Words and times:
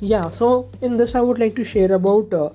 yeah 0.00 0.28
so 0.28 0.68
in 0.82 0.96
this 0.96 1.14
i 1.14 1.20
would 1.20 1.38
like 1.38 1.54
to 1.54 1.64
share 1.64 1.92
about 1.92 2.32
uh, 2.34 2.50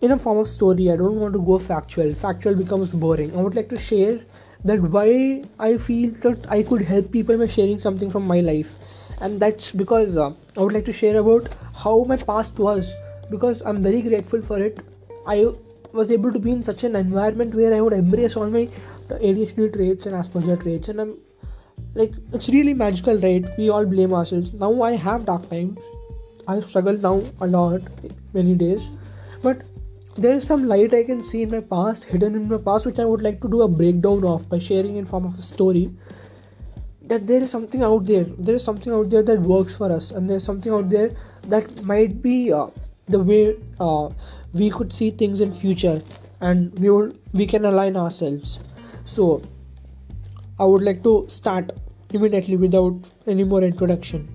in 0.00 0.12
a 0.12 0.18
form 0.18 0.38
of 0.38 0.48
story 0.48 0.90
i 0.90 0.96
don't 0.96 1.20
want 1.20 1.32
to 1.32 1.40
go 1.40 1.58
factual. 1.58 2.12
Factual 2.14 2.54
becomes 2.54 2.90
boring. 2.90 3.32
I 3.36 3.42
would 3.42 3.54
like 3.54 3.68
to 3.70 3.78
share 3.78 4.20
that 4.64 4.80
why 4.80 5.42
i 5.58 5.76
feel 5.76 6.10
that 6.22 6.46
i 6.50 6.62
could 6.62 6.82
help 6.82 7.10
people 7.12 7.38
by 7.38 7.46
sharing 7.46 7.78
something 7.78 8.10
from 8.10 8.26
my 8.26 8.40
life. 8.40 8.76
And 9.20 9.40
that's 9.40 9.72
because 9.72 10.16
uh, 10.16 10.30
i 10.58 10.60
would 10.60 10.72
like 10.72 10.84
to 10.86 10.92
share 10.92 11.18
about 11.18 11.48
how 11.74 12.04
my 12.04 12.16
past 12.16 12.58
was. 12.58 12.92
Because 13.30 13.62
i'm 13.62 13.82
very 13.82 14.02
grateful 14.02 14.42
for 14.42 14.58
it. 14.60 14.80
I 15.26 15.46
was 15.92 16.10
able 16.10 16.32
to 16.32 16.38
be 16.38 16.50
in 16.50 16.62
such 16.62 16.84
an 16.84 16.96
environment 16.96 17.54
where 17.54 17.74
i 17.74 17.80
would 17.80 17.92
embrace 17.92 18.36
all 18.36 18.50
my 18.50 18.68
adhd 19.10 19.72
traits 19.74 20.06
and 20.06 20.14
asperger 20.14 20.60
traits. 20.60 20.88
And 20.88 21.00
i'm 21.00 21.18
like 21.94 22.12
it's 22.32 22.48
really 22.48 22.74
magical 22.74 23.18
right? 23.18 23.44
We 23.58 23.68
all 23.68 23.86
blame 23.86 24.12
ourselves. 24.12 24.52
Now 24.54 24.82
i 24.82 24.92
have 24.92 25.26
dark 25.26 25.48
times 25.50 25.78
i 26.48 26.60
struggle 26.60 26.98
now 26.98 27.22
a 27.40 27.46
lot 27.46 27.80
many 28.32 28.54
days. 28.54 28.88
But 29.42 29.62
there 30.16 30.36
is 30.36 30.46
some 30.46 30.66
light 30.68 30.94
i 30.94 31.02
can 31.02 31.22
see 31.22 31.42
in 31.42 31.50
my 31.50 31.60
past 31.60 32.04
hidden 32.04 32.36
in 32.36 32.48
my 32.48 32.58
past 32.58 32.86
which 32.86 33.00
i 33.00 33.04
would 33.04 33.22
like 33.22 33.40
to 33.40 33.48
do 33.48 33.62
a 33.62 33.68
breakdown 33.68 34.24
of 34.24 34.48
by 34.48 34.58
sharing 34.58 34.96
in 34.96 35.04
form 35.04 35.24
of 35.26 35.38
a 35.38 35.42
story 35.42 35.90
that 37.08 37.26
there 37.26 37.42
is 37.42 37.50
something 37.50 37.82
out 37.82 38.06
there. 38.06 38.24
There 38.24 38.54
is 38.54 38.64
something 38.64 38.92
out 38.92 39.10
there 39.10 39.22
that 39.22 39.40
works 39.40 39.76
for 39.76 39.92
us 39.92 40.10
and 40.10 40.28
there's 40.28 40.44
something 40.44 40.72
out 40.72 40.88
there 40.88 41.10
that 41.48 41.84
might 41.84 42.22
be 42.22 42.52
uh, 42.52 42.68
the 43.06 43.18
way 43.18 43.56
uh, 43.78 44.08
we 44.54 44.70
could 44.70 44.92
see 44.92 45.10
things 45.10 45.40
in 45.40 45.52
future 45.52 46.02
and 46.40 46.78
we 46.78 46.88
will 46.88 47.12
we 47.32 47.46
can 47.46 47.64
align 47.64 47.96
ourselves. 47.96 48.60
So 49.04 49.42
i 50.58 50.64
would 50.64 50.82
like 50.82 51.02
to 51.02 51.26
start 51.28 51.72
immediately 52.12 52.56
without 52.56 53.10
any 53.26 53.42
more 53.42 53.62
introduction 53.62 54.33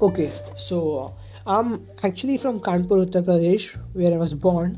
okay 0.00 0.30
so 0.56 1.14
i'm 1.46 1.86
actually 2.02 2.36
from 2.36 2.60
kanpur 2.66 2.98
uttar 3.04 3.22
pradesh 3.28 3.64
where 3.94 4.12
i 4.12 4.20
was 4.26 4.34
born 4.34 4.76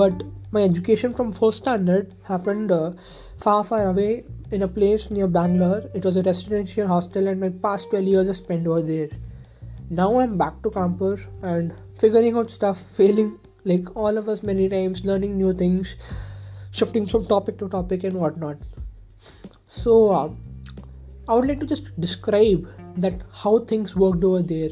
but 0.00 0.24
my 0.56 0.62
education 0.62 1.14
from 1.14 1.30
first 1.32 1.58
standard 1.58 2.14
happened 2.24 2.70
uh, 2.72 2.90
far 3.36 3.62
far 3.64 3.88
away 3.88 4.24
in 4.50 4.62
a 4.62 4.68
place 4.68 5.10
near 5.10 5.26
bangalore. 5.26 5.84
It 5.94 6.04
was 6.06 6.16
a 6.16 6.22
residential 6.22 6.86
hostel 6.86 7.28
and 7.28 7.38
my 7.38 7.50
past 7.50 7.90
12 7.90 8.04
years 8.04 8.28
i 8.30 8.32
spent 8.32 8.66
over 8.66 8.80
there. 8.80 9.08
Now 9.90 10.18
i'm 10.20 10.38
back 10.38 10.62
to 10.62 10.70
kanpur 10.70 11.26
and 11.42 11.74
figuring 11.98 12.36
out 12.36 12.50
stuff 12.50 12.80
failing 12.80 13.38
like 13.64 13.94
all 13.94 14.16
of 14.16 14.28
us 14.28 14.42
many 14.42 14.68
times 14.68 15.04
learning 15.04 15.36
new 15.36 15.52
things 15.52 15.96
shifting 16.70 17.06
from 17.06 17.26
topic 17.26 17.58
to 17.58 17.68
topic 17.68 18.04
and 18.04 18.14
whatnot. 18.14 18.56
So 19.66 20.10
uh, 20.10 20.30
I 21.28 21.34
would 21.34 21.46
like 21.46 21.60
to 21.60 21.66
just 21.66 21.98
describe 22.00 22.66
that 23.00 23.22
how 23.32 23.58
things 23.60 23.94
worked 23.96 24.24
over 24.24 24.42
there. 24.42 24.70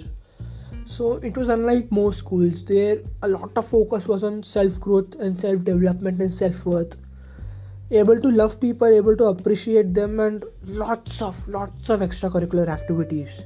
So 0.84 1.14
it 1.14 1.36
was 1.36 1.48
unlike 1.48 1.90
most 1.90 2.18
schools. 2.18 2.64
There 2.64 2.98
a 3.22 3.28
lot 3.28 3.56
of 3.56 3.66
focus 3.66 4.06
was 4.06 4.22
on 4.22 4.42
self 4.42 4.78
growth 4.80 5.16
and 5.18 5.36
self 5.36 5.64
development 5.64 6.20
and 6.20 6.32
self 6.32 6.64
worth. 6.64 6.96
Able 7.90 8.20
to 8.20 8.30
love 8.30 8.60
people, 8.60 8.86
able 8.86 9.16
to 9.16 9.24
appreciate 9.24 9.94
them, 9.94 10.20
and 10.20 10.44
lots 10.64 11.22
of 11.22 11.48
lots 11.48 11.90
of 11.90 12.00
extracurricular 12.00 12.68
activities. 12.68 13.42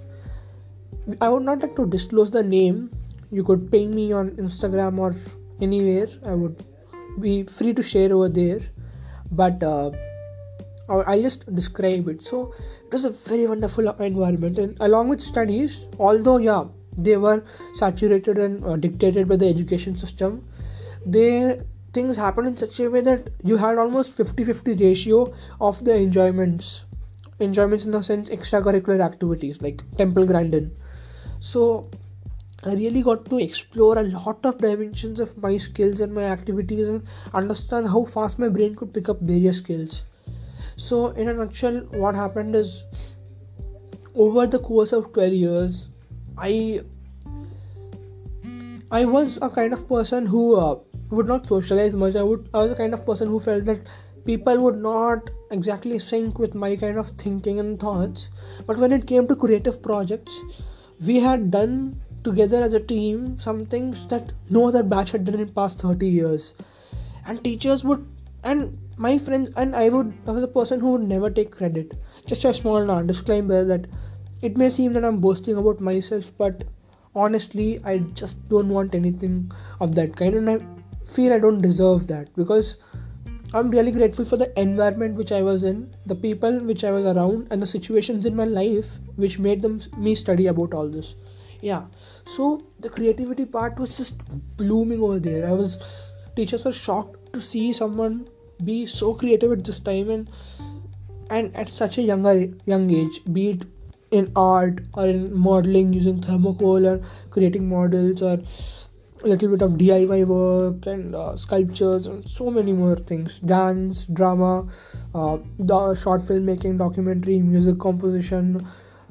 I 1.20 1.28
would 1.28 1.42
not 1.42 1.62
like 1.62 1.76
to 1.76 1.86
disclose 1.86 2.30
the 2.30 2.42
name. 2.42 2.90
You 3.30 3.44
could 3.44 3.70
ping 3.70 3.94
me 3.94 4.12
on 4.12 4.30
Instagram 4.32 4.98
or 4.98 5.14
anywhere. 5.60 6.08
I 6.26 6.34
would 6.34 6.64
be 7.18 7.44
free 7.44 7.74
to 7.74 7.82
share 7.82 8.12
over 8.12 8.28
there. 8.28 8.60
But 9.30 9.62
uh, 9.62 9.90
I'll 10.90 11.22
just 11.22 11.52
describe 11.54 12.08
it. 12.08 12.22
So 12.22 12.52
it 12.84 12.92
was 12.92 13.04
a 13.04 13.10
very 13.10 13.46
wonderful 13.46 13.88
environment, 13.88 14.58
and 14.58 14.76
along 14.80 15.08
with 15.08 15.20
studies, 15.20 15.86
although 15.98 16.38
yeah, 16.38 16.64
they 16.96 17.16
were 17.16 17.44
saturated 17.74 18.38
and 18.38 18.64
uh, 18.64 18.76
dictated 18.76 19.28
by 19.28 19.36
the 19.36 19.48
education 19.48 19.96
system, 19.96 20.44
they 21.06 21.60
things 21.92 22.16
happened 22.16 22.48
in 22.48 22.56
such 22.56 22.78
a 22.80 22.88
way 22.88 23.00
that 23.00 23.30
you 23.42 23.56
had 23.56 23.76
almost 23.76 24.16
50-50 24.16 24.80
ratio 24.80 25.32
of 25.60 25.84
the 25.84 25.94
enjoyments. 25.94 26.84
Enjoyments 27.40 27.84
in 27.84 27.90
the 27.90 28.02
sense 28.02 28.30
extracurricular 28.30 29.00
activities 29.00 29.62
like 29.62 29.82
temple 29.96 30.26
grandin. 30.26 30.70
So 31.40 31.90
i 32.62 32.74
really 32.74 33.00
got 33.00 33.24
to 33.24 33.38
explore 33.38 33.98
a 33.98 34.02
lot 34.02 34.44
of 34.44 34.58
dimensions 34.58 35.18
of 35.18 35.30
my 35.42 35.56
skills 35.56 36.00
and 36.00 36.12
my 36.12 36.24
activities 36.24 36.88
and 36.88 37.02
understand 37.32 37.88
how 37.88 38.04
fast 38.04 38.38
my 38.38 38.48
brain 38.50 38.74
could 38.74 38.92
pick 38.92 39.08
up 39.08 39.22
various 39.22 39.56
skills 39.56 40.02
so 40.88 41.08
in 41.22 41.28
a 41.28 41.34
nutshell 41.34 41.80
what 42.04 42.14
happened 42.14 42.54
is 42.54 42.84
over 44.14 44.46
the 44.46 44.58
course 44.58 44.92
of 44.98 45.12
12 45.12 45.32
years 45.32 45.90
i 46.38 46.52
i 48.98 49.04
was 49.04 49.38
a 49.48 49.50
kind 49.56 49.72
of 49.72 49.88
person 49.88 50.26
who 50.26 50.44
uh, 50.60 50.76
would 51.10 51.26
not 51.26 51.46
socialize 51.46 51.94
much. 51.94 52.16
I 52.16 52.22
would 52.22 52.48
i 52.54 52.62
was 52.62 52.72
a 52.72 52.76
kind 52.76 52.94
of 52.94 53.04
person 53.04 53.28
who 53.28 53.40
felt 53.40 53.64
that 53.64 53.90
people 54.24 54.62
would 54.62 54.78
not 54.78 55.30
exactly 55.50 55.98
sync 55.98 56.38
with 56.38 56.54
my 56.54 56.76
kind 56.76 56.98
of 56.98 57.08
thinking 57.08 57.58
and 57.58 57.80
thoughts. 57.80 58.28
But 58.66 58.78
when 58.78 58.92
it 58.92 59.06
came 59.06 59.26
to 59.28 59.36
creative 59.36 59.82
projects 59.82 60.40
we 61.06 61.16
had 61.16 61.50
done 61.50 62.00
together 62.24 62.62
as 62.62 62.74
a 62.74 62.80
team 62.80 63.38
some 63.38 63.64
things 63.64 64.06
that 64.08 64.32
no 64.48 64.68
other 64.68 64.82
batch 64.82 65.12
had 65.12 65.24
done 65.24 65.40
in 65.40 65.52
past 65.60 65.80
30 65.80 66.08
years. 66.08 66.54
And 67.26 67.42
teachers 67.44 67.84
would 67.84 68.06
and 68.42 68.76
my 68.96 69.16
friends 69.18 69.50
and 69.56 69.76
i 69.76 69.88
would 69.88 70.12
i 70.26 70.30
was 70.30 70.42
a 70.42 70.48
person 70.48 70.80
who 70.80 70.92
would 70.92 71.02
never 71.02 71.30
take 71.30 71.50
credit. 71.50 71.92
Just 72.26 72.44
a 72.44 72.52
small 72.54 72.90
uh, 72.90 73.02
disclaimer 73.02 73.64
that 73.64 73.86
it 74.42 74.56
may 74.56 74.70
seem 74.70 74.92
that 74.94 75.04
i'm 75.04 75.20
boasting 75.20 75.56
about 75.56 75.80
myself 75.80 76.32
but 76.38 76.64
honestly 77.14 77.80
i 77.84 77.98
just 78.22 78.48
don't 78.48 78.68
want 78.68 78.94
anything 78.94 79.50
of 79.80 79.94
that 79.94 80.16
kind. 80.16 80.34
And 80.34 80.50
i 80.50 80.58
feel 81.06 81.32
i 81.32 81.38
don't 81.38 81.60
deserve 81.60 82.06
that 82.08 82.34
because 82.36 82.76
i'm 83.52 83.70
really 83.70 83.90
grateful 83.90 84.24
for 84.24 84.36
the 84.36 84.48
environment 84.60 85.16
which 85.16 85.32
i 85.32 85.42
was 85.42 85.64
in 85.64 85.92
the 86.06 86.14
people 86.14 86.60
which 86.60 86.84
i 86.84 86.90
was 86.90 87.04
around 87.04 87.48
and 87.50 87.60
the 87.60 87.66
situations 87.66 88.26
in 88.26 88.36
my 88.36 88.44
life 88.44 88.98
which 89.16 89.38
made 89.38 89.60
them 89.60 89.80
me 89.96 90.14
study 90.14 90.46
about 90.46 90.72
all 90.72 90.88
this. 90.88 91.14
Yeah. 91.60 91.82
So 92.24 92.62
the 92.78 92.88
creativity 92.88 93.44
part 93.44 93.78
was 93.78 93.96
just 93.96 94.20
blooming 94.56 95.02
over 95.02 95.18
there. 95.18 95.46
I 95.46 95.52
was 95.52 95.78
teachers 96.36 96.64
were 96.64 96.72
shocked 96.72 97.19
to 97.32 97.40
see 97.40 97.72
someone 97.72 98.26
be 98.64 98.86
so 98.86 99.14
creative 99.14 99.52
at 99.52 99.64
this 99.64 99.80
time 99.80 100.10
and 100.10 100.28
and 101.30 101.54
at 101.56 101.68
such 101.68 101.98
a 101.98 102.02
younger 102.02 102.48
young 102.66 102.90
age 102.90 103.20
be 103.32 103.50
it 103.50 103.62
in 104.10 104.30
art 104.34 104.80
or 104.94 105.06
in 105.08 105.32
modeling 105.32 105.92
using 105.92 106.20
thermocol 106.20 106.86
or 106.92 107.00
creating 107.30 107.68
models 107.68 108.22
or 108.22 108.38
a 109.22 109.28
little 109.28 109.50
bit 109.50 109.62
of 109.62 109.72
DIY 109.72 110.26
work 110.26 110.86
and 110.86 111.14
uh, 111.14 111.36
sculptures 111.36 112.06
and 112.06 112.28
so 112.28 112.50
many 112.50 112.72
more 112.72 112.96
things. 112.96 113.38
Dance 113.40 114.04
drama 114.06 114.66
uh, 115.14 115.38
the 115.58 115.94
short 115.94 116.22
filmmaking 116.22 116.78
documentary 116.78 117.38
music 117.38 117.78
composition 117.78 118.66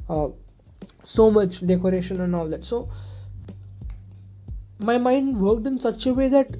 uh, 0.09 0.29
so 1.03 1.29
much 1.29 1.65
decoration 1.65 2.21
and 2.21 2.35
all 2.35 2.47
that. 2.47 2.65
So 2.65 2.89
my 4.79 4.97
mind 4.97 5.39
worked 5.39 5.67
in 5.67 5.79
such 5.79 6.05
a 6.07 6.13
way 6.13 6.27
that 6.29 6.55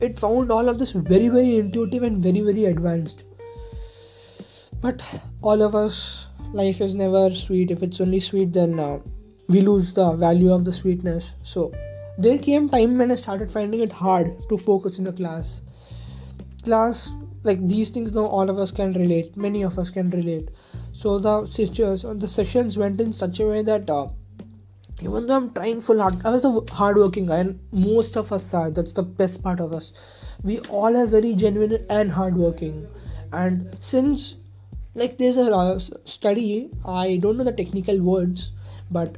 it 0.00 0.18
found 0.18 0.50
all 0.50 0.68
of 0.68 0.78
this 0.78 0.92
very 0.92 1.28
very 1.28 1.58
intuitive 1.58 2.02
and 2.02 2.22
very 2.22 2.40
very 2.40 2.64
advanced. 2.66 3.24
But 4.80 5.02
all 5.42 5.62
of 5.62 5.74
us 5.74 6.26
life 6.52 6.80
is 6.80 6.94
never 6.94 7.30
sweet. 7.34 7.70
If 7.70 7.82
it's 7.82 8.00
only 8.00 8.20
sweet 8.20 8.52
then 8.52 8.78
uh, 8.78 8.98
we 9.48 9.60
lose 9.60 9.92
the 9.92 10.12
value 10.12 10.52
of 10.52 10.64
the 10.64 10.72
sweetness. 10.72 11.34
So 11.42 11.72
there 12.18 12.38
came 12.38 12.68
time 12.68 12.98
when 12.98 13.10
i 13.10 13.14
started 13.14 13.50
finding 13.50 13.80
it 13.80 13.92
hard 13.92 14.32
to 14.48 14.58
focus 14.58 14.98
in 14.98 15.04
the 15.04 15.12
class. 15.12 15.60
Class 16.64 17.12
like 17.42 17.66
these 17.66 17.90
things 17.90 18.12
now 18.12 18.26
all 18.26 18.50
of 18.50 18.58
us 18.58 18.70
can 18.70 18.92
relate. 18.92 19.36
Many 19.36 19.62
of 19.62 19.78
us 19.78 19.90
can 19.90 20.10
relate. 20.10 20.50
So 20.92 21.18
the 21.18 21.36
the 22.18 22.28
sessions 22.28 22.78
went 22.78 23.00
in 23.00 23.12
such 23.12 23.40
a 23.40 23.46
way 23.46 23.62
that 23.62 23.88
uh, 23.88 24.08
even 25.02 25.26
though 25.26 25.36
I'm 25.36 25.52
trying 25.52 25.80
full 25.80 26.00
hard, 26.00 26.24
I 26.24 26.30
was 26.30 26.44
a 26.44 26.60
hardworking 26.72 27.26
guy, 27.26 27.38
and 27.38 27.58
most 27.72 28.16
of 28.16 28.32
us 28.32 28.52
are. 28.54 28.70
That's 28.70 28.92
the 28.92 29.02
best 29.02 29.42
part 29.42 29.60
of 29.60 29.72
us. 29.72 29.92
We 30.42 30.58
all 30.60 30.96
are 30.96 31.06
very 31.06 31.34
genuine 31.34 31.86
and 31.88 32.10
hardworking, 32.10 32.88
and 33.32 33.76
since 33.80 34.36
like 34.94 35.18
there's 35.18 35.36
a 35.36 35.80
study, 36.04 36.70
I 36.84 37.16
don't 37.16 37.36
know 37.36 37.44
the 37.44 37.52
technical 37.52 38.00
words, 38.00 38.52
but 38.90 39.16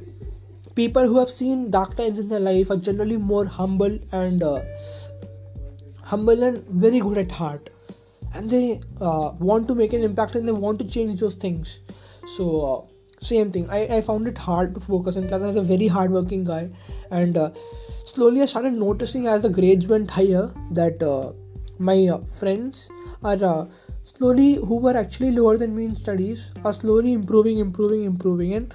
people 0.75 1.07
who 1.07 1.17
have 1.17 1.29
seen 1.29 1.71
dark 1.71 1.95
times 1.97 2.19
in 2.19 2.27
their 2.27 2.39
life 2.39 2.69
are 2.69 2.77
generally 2.77 3.17
more 3.17 3.45
humble 3.45 3.97
and 4.11 4.43
uh, 4.43 4.61
humble 6.01 6.43
and 6.43 6.63
very 6.67 6.99
good 6.99 7.17
at 7.17 7.31
heart, 7.31 7.69
and 8.33 8.49
they 8.49 8.81
uh, 9.01 9.31
want 9.39 9.67
to 9.67 9.75
make 9.75 9.93
an 9.93 10.03
impact 10.03 10.35
and 10.35 10.47
they 10.47 10.51
want 10.51 10.79
to 10.79 10.85
change 10.85 11.19
those 11.19 11.35
things. 11.35 11.79
So 12.27 12.61
uh, 12.61 12.92
same 13.23 13.51
thing. 13.51 13.69
I, 13.69 13.97
I 13.97 14.01
found 14.01 14.27
it 14.27 14.37
hard 14.37 14.73
to 14.75 14.79
focus 14.79 15.15
in 15.15 15.27
class. 15.27 15.41
I 15.41 15.47
was 15.47 15.55
a 15.55 15.61
very 15.61 15.87
hardworking 15.87 16.43
guy. 16.43 16.69
And 17.11 17.37
uh, 17.37 17.51
slowly 18.05 18.41
i 18.41 18.45
started 18.45 18.73
noticing 18.73 19.27
as 19.27 19.43
the 19.43 19.49
grades 19.49 19.87
went 19.87 20.11
higher 20.11 20.51
that 20.71 21.01
uh, 21.01 21.31
my 21.79 22.07
uh, 22.07 22.17
friends 22.39 22.89
are 23.23 23.43
uh, 23.43 23.65
slowly 24.01 24.55
who 24.55 24.79
were 24.79 24.95
actually 24.97 25.31
lower 25.31 25.57
than 25.57 25.75
me 25.75 25.85
in 25.85 25.95
studies 25.95 26.51
are 26.63 26.73
slowly 26.73 27.13
improving 27.13 27.59
improving 27.59 28.03
improving. 28.03 28.53
And 28.53 28.73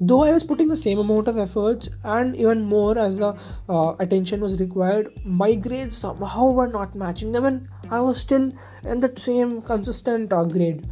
though 0.00 0.22
i 0.24 0.32
was 0.32 0.42
putting 0.42 0.68
the 0.68 0.76
same 0.76 0.98
amount 0.98 1.28
of 1.28 1.38
efforts 1.38 1.88
and 2.02 2.34
even 2.36 2.64
more 2.64 2.98
as 2.98 3.18
the 3.18 3.36
uh, 3.68 3.94
attention 4.00 4.40
was 4.40 4.58
required 4.58 5.12
my 5.24 5.54
grades 5.54 5.96
somehow 5.96 6.50
were 6.50 6.66
not 6.66 6.94
matching 6.94 7.32
them. 7.32 7.44
And 7.44 7.68
i 7.90 8.00
was 8.00 8.20
still 8.20 8.52
in 8.84 9.00
that 9.00 9.18
same 9.18 9.62
consistent 9.62 10.32
uh, 10.32 10.44
grade 10.44 10.88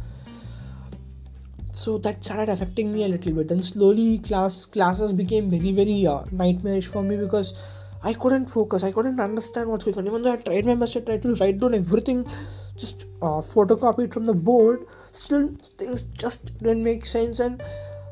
so 1.73 1.97
that 1.97 2.23
started 2.23 2.49
affecting 2.49 2.93
me 2.93 3.03
a 3.03 3.07
little 3.07 3.33
bit. 3.33 3.51
And 3.51 3.65
slowly 3.65 4.19
class 4.19 4.65
classes 4.65 5.11
became 5.11 5.49
very 5.49 5.71
very 5.71 6.05
uh, 6.05 6.23
nightmarish 6.31 6.87
for 6.87 7.01
me 7.03 7.17
because 7.17 7.53
i 8.03 8.13
couldn't 8.13 8.45
focus. 8.47 8.83
I 8.83 8.91
couldn't 8.91 9.19
understand 9.19 9.69
what's 9.69 9.85
going 9.85 9.97
on. 9.97 10.07
Even 10.07 10.21
though 10.21 10.33
i 10.33 10.35
tried 10.37 10.65
my 10.65 10.75
best 10.75 10.97
i 10.97 10.99
tried 10.99 11.23
to 11.23 11.33
write 11.35 11.59
down 11.59 11.73
everything 11.73 12.25
just 12.77 13.05
uh, 13.21 13.41
photocopied 13.53 14.13
from 14.13 14.23
the 14.23 14.33
board 14.33 14.85
still 15.11 15.49
things 15.77 16.03
just 16.25 16.57
didn't 16.59 16.83
make 16.83 17.05
sense. 17.05 17.39
And 17.39 17.61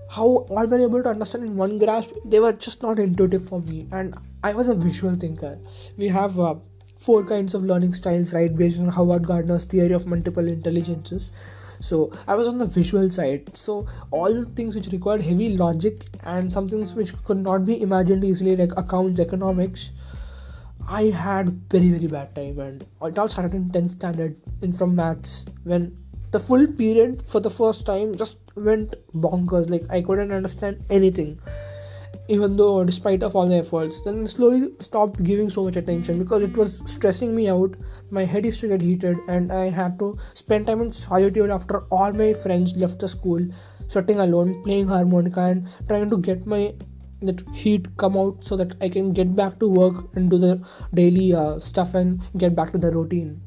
how 0.10 0.25
all 0.25 0.66
were 0.68 0.80
able 0.80 1.04
to 1.04 1.10
understand 1.10 1.46
in 1.46 1.56
one 1.56 1.78
grasp 1.78 2.10
they 2.25 2.40
were 2.40 2.54
just 2.54 2.81
not 2.81 3.00
intuitive 3.00 3.48
for 3.48 3.62
me. 3.62 3.88
And 3.92 4.16
i 4.44 4.54
was 4.56 4.69
a 4.69 4.75
visual 4.75 5.16
thinker. 5.16 5.57
We 5.98 6.07
have 6.07 6.40
uh, 6.40 6.56
four 6.98 7.24
kinds 7.24 7.54
of 7.54 7.64
learning 7.64 7.94
styles 7.94 8.34
right? 8.34 8.56
Based 8.56 8.80
on 8.80 8.88
howard 8.88 9.28
gardner's 9.28 9.66
theory 9.66 9.94
of 9.94 10.07
multiple 10.07 10.48
intelligences 10.48 11.30
so 11.81 12.12
i 12.28 12.36
was 12.36 12.48
on 12.48 12.57
the 12.57 12.66
visual 12.66 13.10
side. 13.10 13.56
So 13.56 13.86
all 14.12 14.44
things 14.60 14.75
which 14.75 14.88
required 14.88 15.22
heavy 15.22 15.57
logic 15.57 16.06
and 16.24 16.54
some 16.54 16.69
things 16.69 16.95
which 16.95 17.13
could 17.24 17.38
not 17.38 17.66
be 17.66 17.81
imagined 17.81 18.24
easily 18.24 18.56
like 18.56 18.78
accounts 18.78 19.19
economics 19.19 19.92
i 20.88 21.04
had 21.24 21.50
very 21.69 21.89
very 21.89 22.07
bad 22.07 22.36
time. 22.36 22.60
And 22.60 22.86
it 23.04 23.18
all 23.18 23.28
started 23.28 23.54
in 23.54 23.69
10th 23.69 23.92
standard 23.92 24.36
in 24.62 24.72
from 24.72 24.95
maths 24.95 25.45
when 25.63 25.98
the 26.31 26.39
full 26.39 26.66
period 26.68 27.22
for 27.28 27.39
the 27.39 27.50
first 27.50 27.86
time 27.86 28.16
just 28.16 28.38
went 28.56 28.95
bonkers. 29.13 29.69
Like 29.69 29.86
i 29.89 30.01
couldn't 30.01 30.31
understand 30.31 30.83
anything 30.89 31.39
even 32.36 32.56
though 32.57 32.83
despite 32.83 33.24
of 33.28 33.36
all 33.36 33.48
the 33.48 33.56
efforts 33.56 34.01
then 34.06 34.25
slowly 34.33 34.69
stopped 34.80 35.24
giving 35.30 35.50
so 35.50 35.63
much 35.66 35.75
attention 35.81 36.19
because 36.24 36.44
it 36.44 36.56
was 36.57 36.81
stressing 36.86 37.36
me 37.36 37.50
out. 37.50 37.75
My 38.10 38.25
head 38.25 38.45
used 38.45 38.62
to 38.62 38.69
get 38.69 38.81
heated 38.81 39.18
and 39.28 39.51
i 39.51 39.69
had 39.69 40.00
to 40.00 40.18
spend 40.33 40.68
time 40.68 40.81
in 40.81 40.92
solitude 40.92 41.50
after 41.57 41.81
all 42.00 42.12
my 42.22 42.33
friends 42.33 42.75
left 42.75 43.00
the 43.00 43.10
school 43.10 43.45
sitting 43.88 44.19
alone 44.25 44.56
playing 44.63 44.88
harmonica 44.88 45.42
and 45.42 45.68
trying 45.88 46.10
to 46.10 46.18
get 46.18 46.45
my 46.45 46.74
that 47.22 47.42
heat 47.54 47.88
come 47.98 48.18
out 48.18 48.44
so 48.44 48.56
that 48.62 48.75
i 48.81 48.89
can 48.89 49.13
get 49.13 49.36
back 49.36 49.57
to 49.60 49.68
work 49.80 50.04
and 50.16 50.30
do 50.30 50.38
the 50.45 50.54
daily 50.94 51.33
uh, 51.33 51.60
stuff 51.60 51.94
and 51.94 52.22
get 52.38 52.56
back 52.56 52.72
to 52.72 52.78
the 52.78 52.92
routine. 52.92 53.42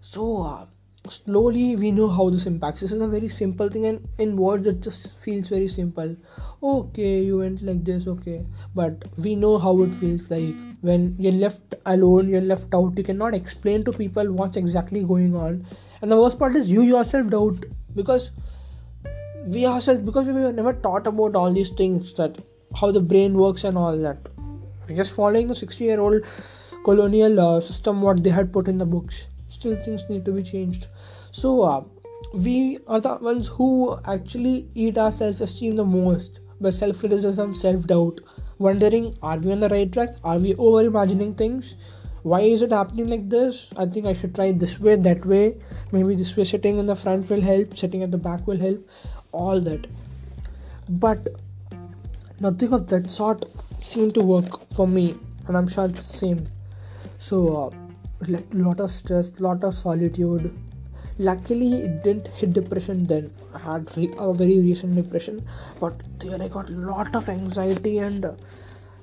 So 0.00 0.42
uh, 0.42 0.66
slowly 1.12 1.76
we 1.76 1.90
know 1.90 2.08
how 2.08 2.28
this 2.30 2.46
impacts. 2.46 2.80
This 2.80 2.92
is 2.92 3.00
a 3.00 3.06
very 3.06 3.28
simple 3.28 3.68
thing 3.68 3.86
and 3.86 4.08
in 4.18 4.36
words 4.36 4.66
it 4.66 4.80
just 4.80 5.18
feels 5.18 5.48
very 5.48 5.68
simple. 5.68 6.16
Okay 6.62 7.22
you 7.22 7.38
went 7.38 7.62
like 7.62 7.84
this 7.84 8.06
okay. 8.06 8.44
But 8.74 9.04
we 9.16 9.34
know 9.34 9.58
how 9.58 9.82
it 9.82 9.90
feels 9.90 10.30
like. 10.30 10.54
When 10.80 11.16
you're 11.18 11.40
left 11.44 11.74
alone 11.86 12.28
you're 12.28 12.48
left 12.52 12.74
out 12.74 12.96
you 12.96 13.04
cannot 13.04 13.34
explain 13.34 13.84
to 13.84 13.92
people 13.92 14.32
what's 14.32 14.56
exactly 14.56 15.04
going 15.04 15.34
on. 15.34 15.66
And 16.00 16.10
the 16.10 16.20
worst 16.20 16.38
part 16.38 16.56
is 16.56 16.70
you 16.70 16.82
yourself 16.82 17.28
doubt 17.30 17.64
because 17.94 18.30
we 19.46 19.66
ourselves 19.66 20.00
because 20.02 20.26
we 20.26 20.32
were 20.32 20.52
never 20.52 20.72
taught 20.72 21.06
about 21.06 21.36
all 21.36 21.52
these 21.52 21.70
things 21.70 22.14
that 22.14 22.40
how 22.80 22.90
the 22.90 23.00
brain 23.00 23.34
works 23.34 23.64
and 23.64 23.76
all 23.76 23.96
that. 23.96 24.28
We're 24.88 24.96
just 24.96 25.14
following 25.14 25.48
the 25.48 25.54
60 25.54 25.84
year 25.84 26.00
old 26.00 26.24
colonial 26.84 27.40
uh, 27.40 27.60
system 27.60 28.02
what 28.02 28.22
they 28.24 28.30
had 28.30 28.52
put 28.52 28.68
in 28.68 28.78
the 28.78 28.86
books 28.86 29.26
still 29.62 29.82
things 29.88 30.04
need 30.10 30.24
to 30.24 30.32
be 30.32 30.42
changed. 30.42 30.86
So 31.30 31.62
uh, 31.62 31.82
we 32.34 32.78
are 32.86 33.00
the 33.00 33.16
ones 33.30 33.48
who 33.48 33.98
actually 34.06 34.68
eat 34.74 34.98
our 34.98 35.10
self-esteem 35.10 35.76
the 35.76 35.84
most 35.84 36.40
by 36.60 36.70
self-criticism 36.70 37.54
self-doubt 37.54 38.20
wondering 38.58 39.08
are 39.22 39.38
we 39.38 39.52
on 39.52 39.60
the 39.60 39.68
right 39.68 39.92
track? 39.92 40.14
Are 40.24 40.38
we 40.38 40.54
over 40.54 40.84
imagining 40.84 41.34
things? 41.34 41.74
Why 42.22 42.40
is 42.42 42.62
it 42.62 42.70
happening 42.70 43.08
like 43.08 43.28
this? 43.28 43.68
I 43.76 43.86
think 43.86 44.06
i 44.06 44.14
should 44.14 44.34
try 44.34 44.52
this 44.52 44.78
way 44.78 44.94
that 44.96 45.26
way. 45.26 45.56
Maybe 45.90 46.14
this 46.14 46.36
way 46.36 46.44
sitting 46.44 46.78
in 46.78 46.86
the 46.86 46.94
front 46.94 47.28
will 47.30 47.40
help 47.40 47.76
sitting 47.76 48.04
at 48.04 48.12
the 48.12 48.22
back 48.28 48.46
will 48.46 48.58
help 48.58 48.88
all 49.32 49.60
that. 49.60 49.86
But 50.88 51.28
nothing 52.40 52.72
of 52.72 52.88
that 52.88 53.10
sort 53.10 53.44
seemed 53.80 54.14
to 54.14 54.20
work 54.20 54.60
for 54.74 54.86
me 54.86 55.14
and 55.46 55.56
i'm 55.56 55.68
sure 55.68 55.86
it's 55.86 56.08
the 56.08 56.18
same. 56.18 56.46
So 57.18 57.46
uh, 57.62 57.81
like 58.28 58.46
a 58.54 58.56
lot 58.56 58.80
of 58.80 58.90
stress 58.90 59.32
lot 59.40 59.64
of 59.64 59.74
solitude. 59.74 60.52
Luckily 61.18 61.72
it 61.84 62.02
didn't 62.02 62.28
hit 62.28 62.52
depression 62.52 63.06
then. 63.06 63.30
I 63.54 63.58
had 63.58 63.96
re- 63.96 64.12
a 64.18 64.32
very 64.32 64.58
recent 64.60 64.94
depression 64.94 65.42
but 65.80 65.94
there 66.20 66.40
i 66.42 66.48
got 66.48 66.70
lot 66.70 67.14
of 67.14 67.28
anxiety 67.28 67.98
and 67.98 68.24
uh, 68.24 68.32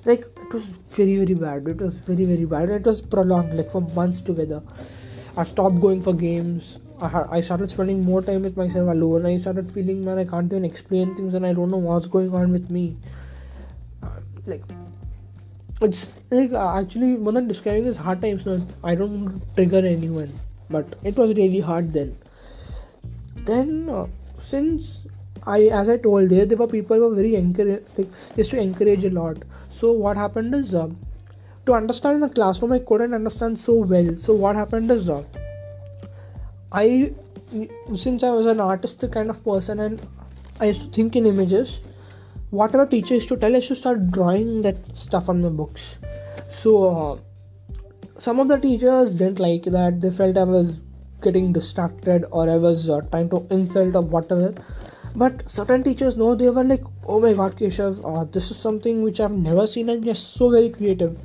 like 0.04 0.20
it 0.44 0.54
was 0.54 0.64
very 0.98 1.16
very 1.16 1.34
bad. 1.34 1.68
It 1.68 1.80
was 1.80 1.94
very 1.98 2.24
very 2.24 2.44
bad. 2.44 2.70
It 2.70 2.84
was 2.84 3.00
prolonged 3.00 3.54
like 3.54 3.70
for 3.70 3.82
months 3.82 4.20
together. 4.20 4.62
I 5.36 5.44
stopped 5.44 5.80
going 5.80 6.02
for 6.02 6.12
games. 6.14 6.78
I, 7.00 7.24
I 7.38 7.40
started 7.40 7.70
spending 7.70 8.02
more 8.04 8.22
time 8.22 8.42
with 8.42 8.56
myself 8.56 8.90
alone. 8.90 9.26
I 9.26 9.38
started 9.38 9.70
feeling 9.70 10.04
man 10.04 10.18
i 10.18 10.24
can't 10.24 10.52
even 10.52 10.64
explain 10.64 11.14
things 11.16 11.34
and 11.34 11.46
i 11.46 11.52
don't 11.52 11.70
know 11.70 11.78
what's 11.88 12.06
going 12.06 12.34
on 12.34 12.52
with 12.52 12.70
me. 12.70 12.96
Uh, 14.02 14.08
like 14.46 14.62
it's 15.80 16.12
like 16.30 16.52
uh, 16.52 16.78
actually 16.78 17.16
more 17.26 17.32
than 17.32 17.48
describing 17.48 17.84
this 17.84 17.96
hard 17.96 18.20
times 18.22 18.44
no, 18.46 18.54
i 18.84 18.94
don't 18.94 19.42
trigger 19.56 19.78
anyone. 19.78 20.32
But 20.68 20.94
it 21.02 21.16
was 21.16 21.34
really 21.34 21.60
hard 21.60 21.92
then. 21.92 22.16
Then 23.44 23.88
uh, 23.88 24.06
since 24.40 25.00
i 25.46 25.62
as 25.80 25.88
i 25.88 25.96
told 25.96 26.28
there 26.28 26.44
there 26.44 26.58
were 26.58 26.66
people 26.66 26.96
who 26.96 27.08
were 27.08 27.14
very 27.14 27.34
encourage 27.34 27.82
like 27.96 28.08
used 28.36 28.50
to 28.50 28.60
encourage 28.60 29.04
a 29.04 29.10
lot. 29.10 29.38
So 29.70 29.92
what 29.92 30.16
happened 30.16 30.54
is 30.54 30.74
uh, 30.74 30.90
to 31.66 31.74
understand 31.74 32.16
in 32.16 32.20
the 32.20 32.28
classroom 32.28 32.72
i 32.72 32.78
couldn't 32.78 33.14
understand 33.14 33.58
so 33.58 33.74
well. 33.74 34.16
So 34.18 34.34
what 34.34 34.56
happened 34.56 34.90
is 34.90 35.08
uh, 35.08 35.22
i 36.72 37.12
since 37.96 38.22
i 38.22 38.30
was 38.30 38.46
an 38.46 38.60
artistic 38.60 39.12
kind 39.12 39.30
of 39.30 39.44
person 39.44 39.80
and 39.80 40.06
i 40.60 40.66
used 40.66 40.82
to 40.82 40.88
think 40.96 41.16
in 41.16 41.26
images 41.26 41.80
whatever 42.50 42.84
teacher 42.84 43.14
used 43.14 43.28
to 43.28 43.36
tell 43.36 43.54
us 43.56 43.68
to 43.68 43.76
start 43.76 44.10
drawing 44.10 44.62
that 44.62 44.76
stuff 44.96 45.28
on 45.28 45.40
my 45.40 45.48
books. 45.48 45.98
So 46.48 46.72
uh, 46.90 47.18
some 48.18 48.40
of 48.40 48.48
the 48.48 48.58
teachers 48.58 49.14
didn't 49.14 49.38
like 49.38 49.64
that. 49.64 50.00
They 50.00 50.10
felt 50.10 50.36
i 50.36 50.44
was 50.44 50.82
getting 51.22 51.52
distracted 51.52 52.24
or 52.30 52.48
i 52.48 52.56
was 52.56 52.88
uh, 52.88 53.00
trying 53.10 53.28
to 53.30 53.46
insult 53.50 53.94
or 53.94 54.02
whatever. 54.02 54.54
But 55.14 55.50
certain 55.50 55.82
teachers 55.82 56.16
know 56.16 56.34
they 56.34 56.50
were 56.50 56.64
like 56.64 56.82
oh 57.06 57.20
my 57.20 57.32
god 57.34 57.56
keshav 57.56 58.00
uh, 58.04 58.24
this 58.24 58.50
is 58.50 58.56
something 58.56 59.02
which 59.02 59.20
i've 59.20 59.32
never 59.32 59.66
seen 59.66 59.88
and 59.88 60.04
you're 60.04 60.14
so 60.14 60.50
very 60.50 60.70
creative. 60.70 61.18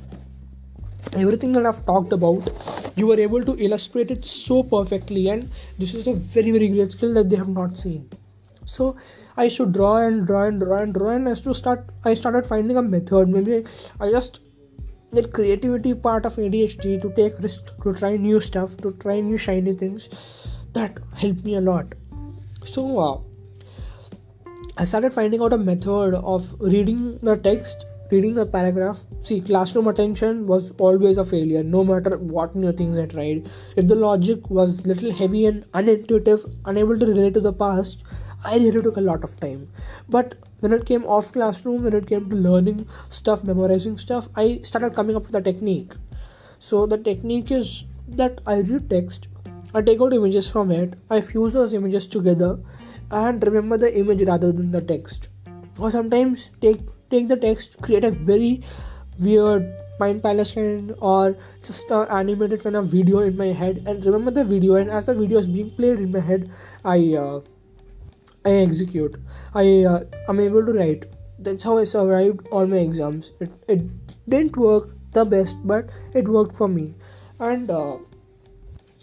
Everything 1.12 1.52
that 1.52 1.66
i've 1.66 1.84
talked 1.86 2.12
about 2.12 2.52
you 2.96 3.06
were 3.06 3.18
able 3.18 3.44
to 3.44 3.56
illustrate 3.58 4.10
it 4.10 4.24
so 4.24 4.62
perfectly 4.62 5.28
and 5.28 5.50
this 5.78 5.94
is 5.94 6.06
a 6.06 6.14
very 6.14 6.50
very 6.50 6.68
great 6.68 6.92
skill 6.92 7.14
that 7.14 7.30
they 7.30 7.36
have 7.36 7.48
not 7.48 7.76
seen 7.76 8.08
so 8.66 8.96
I 9.36 9.44
used 9.44 9.56
to 9.58 9.66
draw 9.66 9.96
and 9.98 10.26
draw 10.26 10.44
and 10.44 10.60
draw 10.60 10.78
and 10.78 10.92
draw 10.92 11.10
and 11.10 11.28
used 11.28 11.44
to 11.44 11.54
start 11.54 11.88
I 12.04 12.14
started 12.14 12.46
finding 12.46 12.76
a 12.76 12.82
method. 12.82 13.28
Maybe 13.28 13.64
I 14.00 14.10
just 14.10 14.40
the 15.12 15.26
creativity 15.28 15.94
part 15.94 16.26
of 16.26 16.34
ADHD 16.36 17.00
to 17.00 17.12
take 17.14 17.38
risk, 17.38 17.80
to 17.82 17.94
try 17.94 18.16
new 18.16 18.40
stuff, 18.40 18.76
to 18.78 18.92
try 19.04 19.20
new 19.20 19.38
shiny 19.38 19.74
things. 19.74 20.08
That 20.72 20.98
helped 21.14 21.44
me 21.44 21.54
a 21.54 21.60
lot. 21.60 21.94
So 22.66 22.98
uh, 22.98 23.20
I 24.76 24.84
started 24.84 25.14
finding 25.14 25.40
out 25.40 25.52
a 25.52 25.58
method 25.58 26.14
of 26.14 26.54
reading 26.60 27.18
the 27.22 27.36
text, 27.36 27.86
reading 28.10 28.34
the 28.34 28.44
paragraph. 28.44 29.00
See, 29.22 29.40
classroom 29.40 29.86
attention 29.86 30.46
was 30.46 30.72
always 30.78 31.18
a 31.18 31.24
failure, 31.24 31.62
no 31.62 31.84
matter 31.84 32.18
what 32.18 32.56
new 32.56 32.72
things 32.72 32.98
I 32.98 33.06
tried. 33.06 33.48
If 33.76 33.86
the 33.86 33.94
logic 33.94 34.50
was 34.50 34.84
little 34.84 35.12
heavy 35.12 35.46
and 35.46 35.64
unintuitive, 35.72 36.52
unable 36.66 36.98
to 36.98 37.06
relate 37.06 37.34
to 37.34 37.40
the 37.40 37.52
past, 37.52 38.04
I 38.44 38.58
really 38.58 38.82
took 38.82 38.96
a 38.96 39.00
lot 39.00 39.24
of 39.24 39.38
time. 39.40 39.68
But 40.08 40.34
when 40.60 40.72
it 40.72 40.86
came 40.86 41.04
off 41.04 41.32
classroom, 41.32 41.84
when 41.84 41.94
it 41.94 42.06
came 42.06 42.28
to 42.30 42.36
learning 42.36 42.88
stuff, 43.10 43.44
memorizing 43.44 43.98
stuff, 43.98 44.28
I 44.36 44.60
started 44.62 44.94
coming 44.94 45.16
up 45.16 45.26
with 45.26 45.34
a 45.34 45.42
technique. 45.42 45.92
So 46.58 46.86
the 46.86 46.98
technique 46.98 47.50
is 47.50 47.84
that 48.08 48.40
I 48.46 48.60
read 48.60 48.88
text, 48.88 49.28
I 49.74 49.82
take 49.82 50.00
out 50.00 50.12
images 50.12 50.48
from 50.48 50.70
it, 50.70 50.94
I 51.10 51.20
fuse 51.20 51.52
those 51.52 51.74
images 51.74 52.06
together, 52.06 52.58
and 53.10 53.42
remember 53.42 53.76
the 53.76 53.98
image 53.98 54.22
rather 54.22 54.52
than 54.52 54.70
the 54.70 54.80
text. 54.80 55.28
Or 55.78 55.90
sometimes 55.90 56.50
take 56.60 56.80
take 57.10 57.28
the 57.28 57.36
text, 57.36 57.76
create 57.82 58.04
a 58.04 58.10
very 58.10 58.62
weird 59.18 59.72
mind 59.98 60.22
palace 60.22 60.52
kind 60.52 60.94
or 61.00 61.36
just 61.62 61.90
an 61.90 62.06
animated 62.10 62.62
kind 62.62 62.76
of 62.76 62.86
video 62.86 63.20
in 63.20 63.36
my 63.36 63.46
head 63.46 63.82
and 63.86 64.04
remember 64.04 64.30
the 64.30 64.44
video 64.44 64.74
and 64.74 64.90
as 64.90 65.06
the 65.06 65.14
video 65.14 65.38
is 65.38 65.46
being 65.46 65.70
played 65.70 65.98
in 65.98 66.12
my 66.12 66.20
head 66.20 66.50
i 66.84 67.14
uh, 67.14 67.40
I 68.46 68.50
execute. 68.62 69.16
I 69.54 69.84
uh, 69.84 70.00
am 70.28 70.40
able 70.40 70.64
to 70.64 70.72
write. 70.72 71.06
That's 71.38 71.64
how 71.64 71.78
I 71.78 71.84
survived 71.84 72.46
all 72.52 72.66
my 72.66 72.78
exams. 72.78 73.32
It, 73.40 73.50
it 73.68 73.80
didn't 74.28 74.56
work 74.56 74.90
the 75.12 75.24
best, 75.24 75.56
but 75.64 75.90
it 76.14 76.28
worked 76.28 76.56
for 76.56 76.68
me. 76.68 76.94
And 77.40 77.70
uh, 77.70 77.96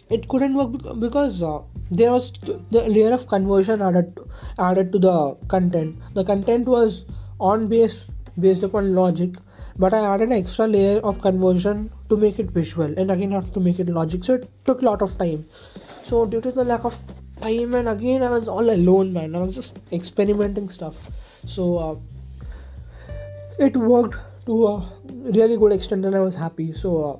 it 0.10 0.28
couldn't 0.30 0.56
work 0.56 1.00
because 1.00 1.42
uh, 1.42 1.60
there 1.92 2.12
was 2.12 2.32
the 2.72 2.88
layer 2.88 3.14
of 3.14 3.28
conversion 3.28 3.82
added 3.82 4.16
to, 4.16 4.28
added 4.60 4.92
to 4.92 5.00
the 5.00 5.36
content 5.48 5.96
the 6.14 6.24
content 6.24 6.68
was 6.68 7.06
on 7.40 7.68
base 7.68 8.06
based 8.40 8.64
upon 8.64 8.94
logic 8.96 9.36
but 9.78 9.94
i 9.94 10.02
added 10.14 10.30
an 10.30 10.38
extra 10.38 10.68
layer 10.68 11.00
of 11.12 11.22
conversion 11.22 11.90
to 12.10 12.18
make 12.18 12.40
it 12.40 12.52
visual 12.52 12.94
and 12.98 13.12
again 13.12 13.32
have 13.32 13.52
to 13.54 13.60
make 13.60 13.80
it 13.80 13.90
logic 13.90 14.24
so 14.24 14.36
it 14.36 14.50
took 14.66 14.82
a 14.82 14.86
lot 14.86 15.02
of 15.02 15.18
time 15.18 15.46
so 16.02 16.26
due 16.26 16.42
to 16.42 16.52
the 16.52 16.64
lack 16.64 16.84
of 16.84 17.00
time 17.44 17.76
and 17.80 17.90
again 17.90 18.24
i 18.24 18.30
was 18.30 18.48
all 18.48 18.70
alone 18.70 19.14
man. 19.14 19.36
I 19.36 19.40
was 19.40 19.56
just 19.56 19.80
experimenting 19.92 20.70
stuff. 20.70 21.10
So 21.46 21.78
uh, 21.78 21.96
it 23.60 23.76
worked 23.78 24.18
to 24.46 24.68
a 24.68 24.92
really 25.38 25.58
good 25.58 25.74
extent 25.74 26.06
and 26.06 26.16
i 26.16 26.20
was 26.20 26.36
happy. 26.36 26.72
So 26.72 26.96
uh, 27.10 27.18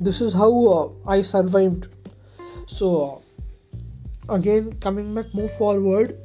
this 0.00 0.20
is 0.20 0.32
how 0.32 0.50
uh, 0.76 1.10
i 1.16 1.20
survived. 1.20 1.88
So 2.66 2.92
uh, 3.08 4.34
again 4.34 4.72
coming 4.86 5.14
back 5.14 5.34
move 5.34 5.52
forward. 5.52 6.18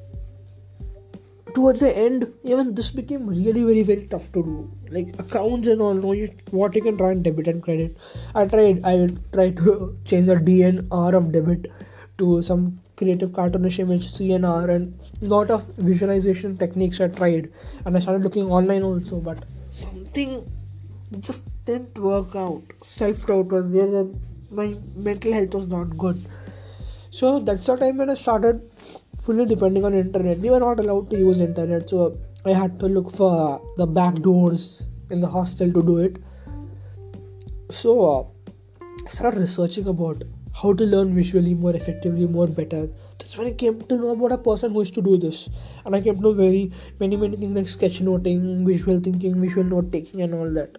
Towards 1.53 1.81
the 1.81 1.95
end 2.01 2.33
even 2.43 2.73
this 2.75 2.91
became 2.97 3.27
really 3.27 3.63
very 3.69 3.83
very 3.83 4.07
tough 4.07 4.31
to 4.33 4.43
do. 4.49 4.71
Like 4.89 5.15
accounts 5.19 5.67
and 5.67 5.81
all 5.81 5.93
know 5.93 6.13
you, 6.13 6.29
what 6.51 6.75
you 6.75 6.81
can 6.81 6.97
try 6.97 7.11
and 7.11 7.23
debit 7.23 7.47
and 7.47 7.61
credit. 7.61 7.97
I 8.33 8.45
tried 8.45 8.83
i 8.91 9.09
tried 9.33 9.57
to 9.57 9.97
change 10.05 10.27
the 10.27 10.35
dnr 10.51 11.13
of 11.21 11.31
debit 11.31 11.71
to 12.21 12.41
some 12.49 12.63
creative 13.01 13.35
cartoonish 13.41 13.77
image 13.85 14.07
cnr 14.15 14.63
and 14.77 15.11
lot 15.35 15.53
of 15.57 15.67
visualization 15.91 16.57
techniques 16.63 17.05
i 17.05 17.11
tried 17.19 17.51
and 17.85 17.97
i 17.97 18.01
started 18.07 18.29
looking 18.29 18.57
online 18.59 18.83
also 18.89 19.21
but 19.29 19.45
something 19.83 20.35
just 21.19 21.49
didn't 21.65 21.97
work 21.97 22.35
out. 22.35 22.61
Self 22.81 23.25
doubt 23.27 23.47
was 23.47 23.71
there, 23.71 23.95
and 24.01 24.19
my 24.49 24.75
mental 24.95 25.33
health 25.33 25.53
was 25.53 25.67
not 25.67 25.97
good. 25.97 26.17
So 27.09 27.39
that's 27.39 27.67
the 27.67 27.75
time 27.75 27.97
when 27.97 28.09
I 28.09 28.13
started 28.13 28.61
fully 29.19 29.45
depending 29.45 29.83
on 29.83 29.93
internet. 29.93 30.37
We 30.37 30.49
were 30.49 30.59
not 30.59 30.79
allowed 30.79 31.09
to 31.09 31.17
use 31.17 31.39
internet, 31.39 31.89
so 31.89 32.17
I 32.45 32.51
had 32.51 32.79
to 32.79 32.87
look 32.87 33.11
for 33.11 33.61
the 33.77 33.85
back 33.85 34.15
doors 34.15 34.83
in 35.09 35.19
the 35.19 35.27
hostel 35.27 35.71
to 35.73 35.81
do 35.81 35.97
it. 35.97 36.17
So 37.69 37.91
uh, 38.11 39.05
started 39.05 39.39
researching 39.39 39.87
about 39.87 40.23
how 40.61 40.73
to 40.73 40.85
learn 40.85 41.13
visually 41.15 41.53
more 41.53 41.75
effectively, 41.75 42.27
more 42.27 42.47
better. 42.47 42.87
That's 43.17 43.37
when 43.37 43.47
I 43.47 43.53
came 43.53 43.81
to 43.81 43.97
know 43.97 44.11
about 44.11 44.31
a 44.31 44.37
person 44.37 44.71
who 44.73 44.79
used 44.79 44.93
to 44.95 45.01
do 45.01 45.17
this, 45.17 45.49
and 45.85 45.95
I 45.95 46.01
came 46.01 46.15
to 46.17 46.21
know 46.21 46.33
very 46.33 46.71
many 46.99 47.15
many 47.15 47.37
things 47.37 47.55
like 47.55 47.71
sketchnoting, 47.75 48.65
visual 48.65 48.99
thinking, 48.99 49.39
visual 49.41 49.63
note 49.63 49.91
taking, 49.91 50.21
and 50.21 50.33
all 50.33 50.49
that. 50.59 50.77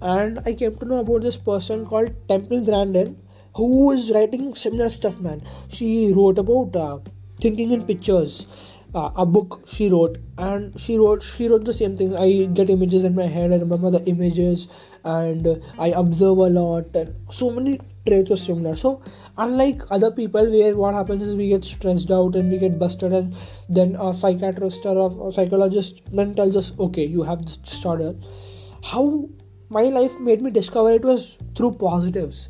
And 0.00 0.40
I 0.46 0.54
came 0.54 0.76
to 0.76 0.84
know 0.86 0.98
about 0.98 1.22
this 1.22 1.36
person 1.36 1.86
called 1.86 2.12
Temple 2.28 2.64
Grandin, 2.64 3.16
who 3.54 3.90
is 3.90 4.10
writing 4.10 4.54
similar 4.54 4.88
stuff. 4.88 5.20
Man, 5.20 5.42
she 5.68 6.12
wrote 6.12 6.38
about 6.38 6.76
uh, 6.76 6.98
thinking 7.40 7.72
in 7.72 7.84
pictures. 7.84 8.46
Uh, 8.92 9.08
a 9.14 9.24
book 9.24 9.62
she 9.72 9.88
wrote 9.88 10.18
and 10.36 10.80
she 10.80 10.98
wrote 10.98 11.22
she 11.22 11.46
wrote 11.46 11.64
the 11.64 11.72
same 11.72 11.96
thing 11.96 12.16
i 12.16 12.44
get 12.58 12.68
images 12.68 13.04
in 13.04 13.14
my 13.14 13.26
head 13.34 13.52
i 13.52 13.56
remember 13.56 13.88
the 13.88 14.02
images 14.12 14.66
and 15.04 15.46
i 15.78 15.86
observe 15.90 16.38
a 16.38 16.48
lot 16.50 16.96
and 16.96 17.14
so 17.30 17.50
many 17.50 17.78
traits 18.06 18.30
were 18.30 18.36
similar 18.36 18.74
so 18.74 19.02
unlike 19.36 19.82
other 19.90 20.10
people 20.10 20.50
where 20.50 20.76
what 20.76 20.94
happens 20.94 21.22
is 21.22 21.34
we 21.34 21.48
get 21.48 21.64
stressed 21.64 22.10
out 22.10 22.34
and 22.34 22.50
we 22.50 22.58
get 22.58 22.78
busted 22.78 23.12
and 23.12 23.34
then 23.68 23.96
a 23.96 24.12
psychiatrist 24.14 24.86
or 24.86 25.28
a 25.28 25.32
psychologist 25.32 26.00
then 26.12 26.34
tells 26.34 26.56
us 26.56 26.72
okay 26.78 27.04
you 27.04 27.22
have 27.22 27.44
this 27.44 27.56
disorder. 27.58 28.14
How 28.82 29.28
my 29.68 29.82
life 29.82 30.18
made 30.18 30.42
me 30.42 30.50
discover 30.50 30.92
it 30.92 31.04
was 31.04 31.36
through 31.54 31.72
positives. 31.72 32.48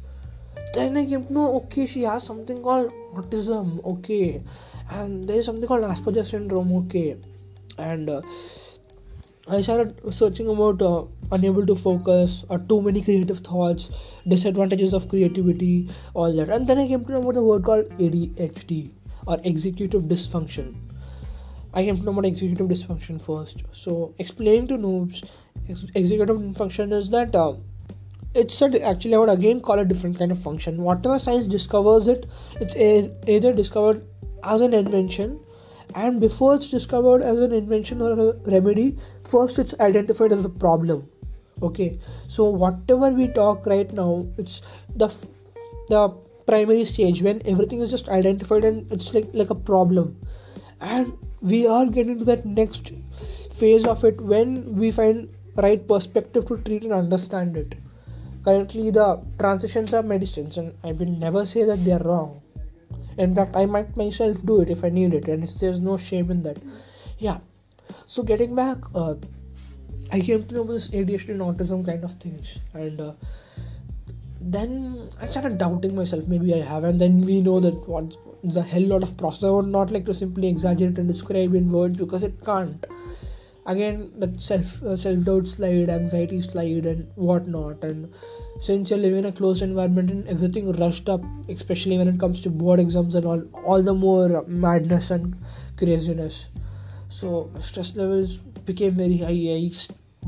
Then 0.75 0.97
i 0.97 1.05
came 1.05 1.27
to 1.27 1.33
know 1.33 1.57
okay 1.57 1.87
she 1.87 2.03
has 2.03 2.23
something 2.23 2.63
called 2.63 2.93
autism 3.15 3.85
okay. 3.85 4.43
And 4.91 5.29
there's 5.29 5.47
something 5.47 5.67
called 5.67 5.85
asperger 5.85 6.25
syndrome 6.25 6.73
okay. 6.79 7.17
And 7.79 8.09
uh, 8.09 8.23
I 9.51 9.63
started 9.63 10.15
searching 10.15 10.49
about 10.49 10.81
uh, 10.81 11.05
unable 11.33 11.67
to 11.67 11.75
focus 11.75 12.45
or 12.49 12.59
too 12.59 12.81
many 12.81 13.03
creative 13.03 13.41
thoughts, 13.41 13.91
disadvantages 14.29 14.93
of 14.93 15.09
creativity, 15.09 15.89
all 16.15 16.33
that. 16.33 16.51
And 16.51 16.69
then 16.69 16.79
I 16.79 16.87
came 16.87 17.05
to 17.07 17.13
know 17.13 17.19
about 17.23 17.35
the 17.35 17.43
word 17.43 17.65
called 17.65 17.87
ADHD 17.99 18.91
or 19.27 19.41
executive 19.43 20.05
dysfunction. 20.05 20.77
I 21.75 21.83
came 21.83 21.97
to 21.97 22.03
know 22.05 22.13
about 22.13 22.27
executive 22.27 22.69
dysfunction 22.69 23.21
first. 23.21 23.65
So, 23.73 24.15
explaining 24.19 24.69
to 24.69 24.75
noobs, 24.75 25.25
ex- 25.69 25.87
executive 25.97 26.37
dysfunction 26.37 26.93
is 26.93 27.11
that 27.11 27.35
uh, 27.35 27.55
it's 28.35 28.63
a, 28.63 28.81
actually 28.87 29.17
I 29.17 29.19
would 29.19 29.29
again 29.31 29.61
call 29.61 29.81
a 29.81 29.85
different 29.85 30.17
kind 30.17 30.31
of 30.31 30.41
function. 30.41 30.81
Whatever 30.81 31.19
science 31.19 31.49
discovers 31.49 32.07
it, 32.07 32.27
it's 32.61 32.77
a, 32.77 33.11
either 33.27 33.53
discovered 33.53 34.07
as 34.45 34.61
an 34.61 34.75
invention 34.75 35.41
and 35.95 36.21
before 36.21 36.55
it's 36.55 36.69
discovered 36.69 37.23
as 37.23 37.39
an 37.39 37.53
invention 37.53 38.01
or 38.03 38.13
a 38.13 38.33
remedy 38.51 38.97
first 39.29 39.59
it's 39.59 39.75
identified 39.81 40.33
as 40.33 40.45
a 40.45 40.49
problem. 40.49 41.09
Okay? 41.63 41.99
So 42.27 42.45
whatever 42.45 43.11
we 43.11 43.29
talk 43.29 43.67
right 43.67 43.93
now 43.93 44.27
it's 44.39 44.63
the 44.95 45.09
the 45.89 46.09
primary 46.47 46.85
stage 46.85 47.23
when 47.23 47.43
everything 47.45 47.81
is 47.81 47.91
just 47.91 48.09
identified 48.09 48.65
and 48.65 48.91
it's 48.93 49.13
like 49.15 49.29
like 49.33 49.51
a 49.51 49.55
problem. 49.55 50.17
And 50.81 51.13
we 51.41 51.67
are 51.67 51.87
getting 51.87 52.19
to 52.19 52.25
that 52.27 52.47
next 52.47 52.93
phase 53.53 53.87
of 53.87 54.05
it 54.05 54.21
when 54.21 54.77
we 54.77 54.91
find 54.91 55.29
right 55.57 55.87
perspective 55.87 56.47
to 56.47 56.57
treat 56.59 56.85
and 56.85 56.93
understand 56.93 57.57
it. 57.57 57.75
Currently 58.45 58.91
the 58.91 59.23
transitions 59.39 59.93
are 59.93 60.03
medicines 60.03 60.57
and 60.57 60.73
i 60.83 60.93
will 60.93 61.11
never 61.25 61.45
say 61.45 61.65
that 61.65 61.85
they 61.85 61.93
are 61.93 62.05
wrong 62.11 62.41
in 63.19 63.35
fact 63.35 63.57
i 63.57 63.67
might 63.67 63.97
myself 63.97 64.45
do 64.45 64.61
it 64.61 64.71
if 64.71 64.85
i 64.85 64.89
need 64.89 65.15
it 65.15 65.29
and 65.29 65.47
there's 65.61 65.81
no 65.81 65.97
shame 65.97 66.31
in 66.31 66.43
that. 66.43 66.59
Yeah. 67.19 67.39
So 68.07 68.23
getting 68.23 68.55
back 68.55 68.79
uh, 68.95 69.15
i 70.13 70.21
came 70.21 70.45
to 70.45 70.55
know 70.55 70.65
this 70.65 70.89
adhd 70.89 71.29
and 71.29 71.41
autism 71.41 71.85
kind 71.87 72.05
of 72.05 72.15
things 72.15 72.59
and 72.75 73.01
uh, 73.01 73.13
then 74.41 75.09
i 75.21 75.27
started 75.27 75.59
doubting 75.59 75.95
myself. 75.95 76.27
Maybe 76.27 76.55
i 76.55 76.59
have 76.59 76.85
and 76.85 77.01
then 77.01 77.21
we 77.21 77.41
know 77.41 77.61
that 77.61 77.89
what's 77.89 78.57
a 78.57 78.63
hell 78.63 78.83
lot 78.83 79.03
of 79.03 79.17
process 79.17 79.45
i 79.45 79.51
would 79.51 79.67
not 79.67 79.91
like 79.91 80.07
to 80.07 80.15
simply 80.15 80.49
exaggerate 80.49 80.99
and 80.99 81.09
describe 81.09 81.55
in 81.55 81.69
words 81.69 81.99
because 81.99 82.23
it 82.23 82.45
can't 82.45 82.87
again 83.73 84.11
that 84.19 84.41
self 84.41 84.83
uh, 84.83 84.97
self 84.97 85.25
doubt 85.29 85.49
slide 85.49 85.91
anxiety 85.97 86.41
slide 86.43 86.87
and 86.93 87.07
whatnot. 87.15 87.85
And 87.85 88.13
since 88.61 88.91
you're 88.91 88.99
living 88.99 89.21
in 89.21 89.27
a 89.27 89.33
closed 89.33 89.63
environment 89.63 90.11
and 90.11 90.29
everything 90.29 90.73
rushed 90.73 91.09
up 91.09 91.23
especially 91.49 91.99
when 91.99 92.09
it 92.09 92.19
comes 92.25 92.41
to 92.43 92.51
board 92.51 92.81
exams 92.81 93.15
and 93.15 93.27
all 93.27 93.43
all 93.65 93.83
the 93.91 93.95
more 93.95 94.45
madness 94.67 95.11
and 95.11 95.37
craziness. 95.77 96.47
So 97.09 97.51
stress 97.61 97.97
levels 97.97 98.37
became 98.71 98.95
very 98.95 99.19
high. 99.19 99.41
I, 99.57 99.71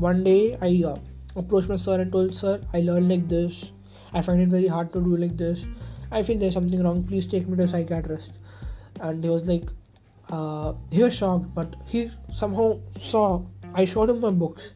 one 0.05 0.23
day 0.23 0.57
i 0.67 0.71
uh, 0.91 0.95
approached 1.41 1.69
my 1.69 1.75
sir 1.75 1.99
and 2.01 2.11
told 2.11 2.35
sir 2.35 2.59
i 2.73 2.81
learned 2.81 3.09
like 3.09 3.27
this. 3.27 3.63
I 4.13 4.21
find 4.21 4.41
it 4.41 4.49
very 4.49 4.67
hard 4.67 4.93
to 4.93 5.01
do 5.01 5.17
like 5.17 5.37
this. 5.37 5.65
I 6.11 6.23
feel 6.23 6.37
there's 6.37 6.53
something 6.53 6.83
wrong. 6.83 7.03
Please 7.03 7.25
take 7.25 7.47
me 7.47 7.57
to 7.57 7.63
a 7.63 7.67
psychiatrist. 7.67 8.33
And 9.01 9.23
he 9.23 9.29
was 9.29 9.45
like 9.51 9.71
uh, 10.29 10.73
he 10.91 11.03
was 11.03 11.15
shocked 11.15 11.53
but 11.53 11.75
he 11.85 12.09
somehow 12.31 12.79
saw 12.97 13.41
i 13.73 13.85
showed 13.85 14.09
him 14.09 14.19
my 14.19 14.31
books 14.31 14.73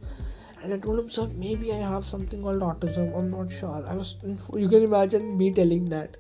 and 0.63 0.73
I 0.73 0.77
told 0.79 0.99
him, 0.99 1.09
sir, 1.09 1.27
maybe 1.35 1.71
I 1.71 1.77
have 1.77 2.05
something 2.05 2.41
called 2.41 2.61
autism. 2.61 3.17
I'm 3.17 3.29
not 3.31 3.51
sure. 3.51 3.85
I 3.87 3.95
was, 3.95 4.15
you 4.23 4.67
can 4.67 4.83
imagine 4.83 5.37
me 5.37 5.51
telling 5.53 5.87
that. 5.89 6.17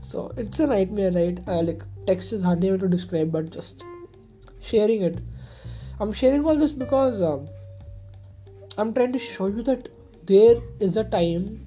So 0.00 0.32
it's 0.36 0.58
a 0.58 0.66
nightmare, 0.66 1.12
right? 1.12 1.38
Uh, 1.46 1.62
like 1.62 1.82
text 2.06 2.32
is 2.32 2.42
hardly 2.42 2.68
able 2.68 2.78
to 2.80 2.88
describe, 2.88 3.30
but 3.30 3.50
just 3.50 3.84
sharing 4.60 5.02
it. 5.02 5.18
I'm 6.00 6.12
sharing 6.12 6.44
all 6.44 6.56
this 6.56 6.72
because 6.72 7.22
um, 7.22 7.46
I'm 8.78 8.92
trying 8.94 9.12
to 9.12 9.18
show 9.18 9.46
you 9.46 9.62
that 9.62 9.88
there 10.24 10.56
is 10.80 10.96
a 10.96 11.04
time, 11.04 11.66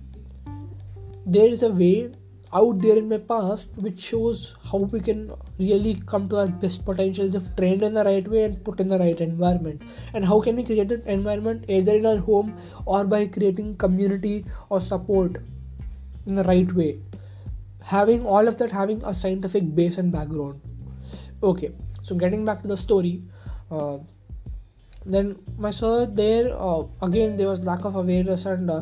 there 1.25 1.47
is 1.47 1.63
a 1.63 1.69
way 1.69 2.09
out 2.53 2.81
there 2.81 2.97
in 2.97 3.09
my 3.09 3.17
past 3.17 3.69
which 3.77 3.99
shows 4.01 4.55
how 4.71 4.77
we 4.77 4.99
can 4.99 5.31
really 5.59 6.01
come 6.05 6.29
to 6.29 6.37
our 6.37 6.47
best 6.47 6.85
potentials 6.85 7.35
if 7.35 7.55
trained 7.55 7.81
in 7.81 7.93
the 7.93 8.03
right 8.03 8.27
way 8.27 8.43
and 8.43 8.63
put 8.63 8.79
in 8.79 8.87
the 8.87 8.99
right 8.99 9.19
environment. 9.19 9.81
And 10.13 10.25
how 10.25 10.39
can 10.41 10.55
we 10.55 10.63
create 10.63 10.91
an 10.91 11.01
environment 11.05 11.65
either 11.67 11.95
in 11.95 12.05
our 12.05 12.17
home 12.17 12.57
or 12.85 13.05
by 13.05 13.27
creating 13.27 13.75
community 13.77 14.45
or 14.69 14.79
support 14.79 15.37
in 16.25 16.35
the 16.35 16.43
right 16.43 16.71
way? 16.73 16.99
Having 17.81 18.25
all 18.25 18.47
of 18.47 18.57
that 18.57 18.71
having 18.71 19.03
a 19.03 19.13
scientific 19.13 19.75
base 19.75 19.97
and 19.97 20.11
background. 20.11 20.61
Okay 21.43 21.71
so 22.07 22.15
getting 22.15 22.45
back 22.45 22.61
to 22.61 22.67
the 22.67 22.77
story 22.77 23.21
uh, 23.71 23.97
then 25.05 25.35
my 25.57 25.71
sir 25.71 26.05
there 26.05 26.45
uh, 26.67 26.83
again 27.01 27.35
there 27.37 27.47
was 27.47 27.63
lack 27.69 27.83
of 27.85 27.95
awareness 27.95 28.45
and 28.45 28.71
uh, 28.71 28.81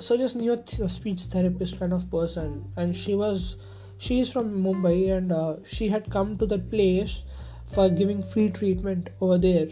just 0.00 0.36
new 0.36 0.52
a 0.52 0.88
speech 0.88 1.22
therapist 1.22 1.78
kind 1.78 1.92
of 1.92 2.10
person. 2.10 2.64
And 2.76 2.94
she 2.96 3.14
was 3.14 3.56
she 3.98 4.20
is 4.20 4.32
from 4.32 4.62
mumbai 4.62 5.16
and 5.16 5.32
uh, 5.32 5.56
she 5.64 5.88
had 5.88 6.10
come 6.10 6.38
to 6.38 6.46
that 6.46 6.70
place 6.70 7.24
for 7.66 7.88
giving 7.88 8.22
free 8.22 8.50
treatment 8.50 9.10
over 9.20 9.38
there 9.38 9.68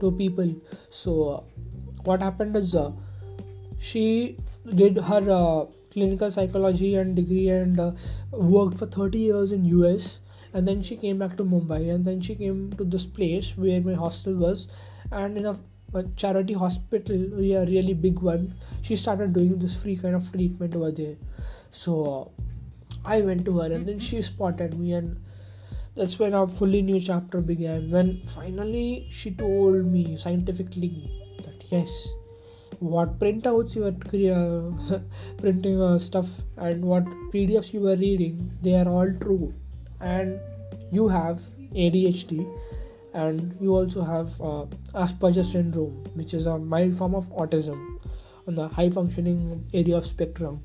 to 0.00 0.12
people. 0.12 0.54
So 0.88 1.28
uh, 1.28 1.40
what 2.04 2.20
happened 2.20 2.56
is 2.56 2.74
uh, 2.74 2.92
she 3.78 4.38
did 4.74 4.96
her 4.96 5.30
uh, 5.30 5.66
clinical 5.90 6.30
psychology 6.30 6.94
and 6.94 7.16
degree 7.16 7.48
and 7.48 7.80
uh, 7.80 7.92
worked 8.30 8.78
for 8.78 8.86
30 8.86 9.18
years 9.18 9.52
in 9.52 9.64
US 9.64 10.20
and 10.52 10.66
then 10.66 10.82
she 10.82 10.96
came 10.96 11.18
back 11.18 11.36
to 11.36 11.44
Mumbai 11.44 11.94
and 11.94 12.04
then 12.04 12.20
she 12.20 12.34
came 12.34 12.72
to 12.74 12.84
this 12.84 13.04
place 13.04 13.56
where 13.56 13.80
my 13.80 13.94
hostel 13.94 14.34
was. 14.34 14.68
And 15.10 15.36
in 15.36 15.46
a, 15.46 15.58
a 15.94 16.02
charity 16.16 16.52
hospital 16.52 17.16
a 17.16 17.64
really 17.64 17.94
big 17.94 18.18
one. 18.20 18.54
She 18.82 18.96
started 18.96 19.32
doing 19.32 19.58
this 19.58 19.74
free 19.74 19.96
kind 19.96 20.14
of 20.14 20.30
treatment 20.32 20.74
over 20.74 20.90
there. 20.90 21.16
So 21.70 22.32
I 23.04 23.20
went 23.22 23.44
to 23.46 23.58
her 23.60 23.72
and 23.72 23.86
then 23.86 23.98
she 23.98 24.20
spotted 24.22 24.78
me 24.78 24.92
and 24.92 25.20
that's 25.94 26.18
when 26.18 26.34
a 26.34 26.46
fully 26.46 26.82
new 26.82 27.00
chapter 27.00 27.40
began. 27.40 27.90
When 27.90 28.20
finally 28.22 29.06
she 29.10 29.30
told 29.30 29.86
me 29.86 30.16
scientifically 30.16 31.10
that 31.44 31.62
yes 31.70 32.08
what 32.78 33.18
printouts 33.18 33.74
you 33.74 33.82
were 33.84 35.00
printing 35.38 35.80
uh, 35.80 35.98
stuff 35.98 36.28
and 36.58 36.84
what 36.84 37.04
pdfs 37.32 37.72
you 37.72 37.80
were 37.80 37.96
reading 37.96 38.50
they 38.62 38.74
are 38.74 38.88
all 38.88 39.10
true. 39.20 39.54
And 40.00 40.38
you 40.92 41.08
have 41.08 41.40
adhd 41.74 42.46
and 43.24 43.56
you 43.60 43.74
also 43.74 44.02
have 44.04 44.40
uh, 44.40 44.64
asperger's 45.02 45.50
syndrome 45.52 46.04
which 46.14 46.34
is 46.34 46.46
a 46.46 46.58
mild 46.58 46.94
form 46.94 47.14
of 47.14 47.28
autism 47.42 47.82
on 48.46 48.54
the 48.54 48.68
high 48.68 48.90
functioning 48.90 49.68
area 49.74 49.96
of 49.96 50.06
spectrum. 50.06 50.60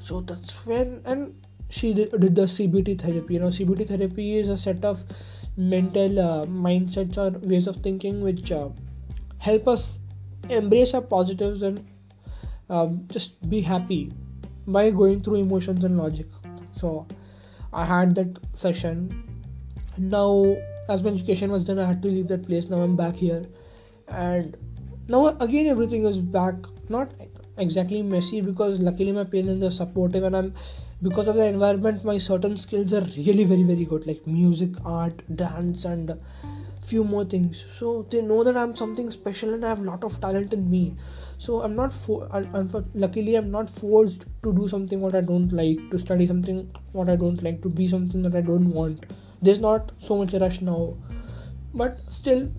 So 0.00 0.20
that's 0.20 0.54
when 0.66 1.00
and 1.04 1.34
she 1.70 1.94
did, 1.94 2.10
the 2.10 2.48
cbt 2.54 3.00
therapy. 3.00 3.34
You 3.34 3.40
know 3.40 3.52
cbt 3.58 3.88
therapy 3.88 4.36
is 4.36 4.48
a 4.48 4.58
set 4.58 4.84
of 4.84 5.04
mental 5.56 6.18
uh, 6.18 6.44
mindsets 6.44 7.16
or 7.16 7.30
ways 7.48 7.66
of 7.66 7.76
thinking 7.76 8.20
which 8.20 8.52
uh, 8.52 8.68
help 9.38 9.68
us 9.68 9.98
embrace 10.50 10.92
our 10.94 11.00
positives 11.00 11.62
and 11.62 11.86
um, 12.68 13.06
just 13.10 13.48
be 13.48 13.60
happy 13.60 14.12
by 14.66 14.90
going 14.90 15.22
through 15.22 15.36
emotions 15.36 15.84
and 15.84 15.96
logic. 15.96 16.26
So 16.72 17.06
i 17.72 17.84
had 17.84 18.14
that 18.16 18.38
session. 18.54 18.98
Now 19.96 20.56
as 20.88 21.02
my 21.02 21.10
education 21.10 21.50
was 21.50 21.64
done 21.64 21.78
i 21.78 21.86
had 21.86 22.02
to 22.02 22.08
leave 22.08 22.28
that 22.28 22.46
place. 22.46 22.68
Now 22.68 22.82
i'm 22.82 22.96
back 22.96 23.14
here. 23.14 23.44
And 24.08 24.56
now 25.08 25.28
again 25.38 25.66
everything 25.66 26.04
is 26.06 26.18
back. 26.18 26.54
Not 26.88 27.12
exactly 27.56 28.02
messy 28.02 28.40
because 28.40 28.80
luckily 28.80 29.12
my 29.12 29.24
parents 29.24 29.64
are 29.64 29.70
supportive 29.70 30.24
and 30.24 30.36
i'm 30.36 30.52
because 31.02 31.28
of 31.28 31.36
the 31.36 31.44
environment 31.44 32.04
my 32.04 32.18
certain 32.18 32.56
skills 32.56 32.92
are 32.92 33.06
really 33.16 33.44
very 33.44 33.62
very 33.62 33.84
good. 33.84 34.06
Like 34.06 34.26
music 34.26 34.70
art 34.84 35.22
dance 35.36 35.84
and 35.84 36.18
few 36.82 37.02
more 37.02 37.24
things. 37.24 37.64
So 37.78 38.02
they 38.10 38.20
know 38.20 38.44
that 38.44 38.56
i'm 38.56 38.76
something 38.76 39.10
special 39.10 39.54
and 39.54 39.64
i 39.64 39.70
have 39.70 39.80
a 39.80 39.84
lot 39.84 40.04
of 40.04 40.20
talent 40.20 40.52
in 40.52 40.70
me. 40.70 40.96
So 41.38 41.62
i'm 41.62 41.74
not 41.74 41.92
for 41.92 42.28
luckily 42.94 43.36
i'm 43.36 43.50
not 43.50 43.70
forced 43.70 44.26
to 44.42 44.52
do 44.52 44.68
something 44.68 45.00
what 45.00 45.14
i 45.14 45.20
don't 45.20 45.52
like 45.52 45.78
to 45.90 45.98
study 45.98 46.26
something 46.26 46.70
what 46.92 47.08
i 47.08 47.16
don't 47.16 47.42
like 47.42 47.60
to 47.62 47.68
be 47.68 47.88
something 47.88 48.22
that 48.22 48.36
i 48.36 48.40
don't 48.40 48.70
want 48.70 49.04
there's 49.44 49.60
not 49.60 49.92
so 49.98 50.16
much 50.16 50.32
rush 50.34 50.60
now. 50.60 50.94
But 51.74 51.98
still 52.10 52.50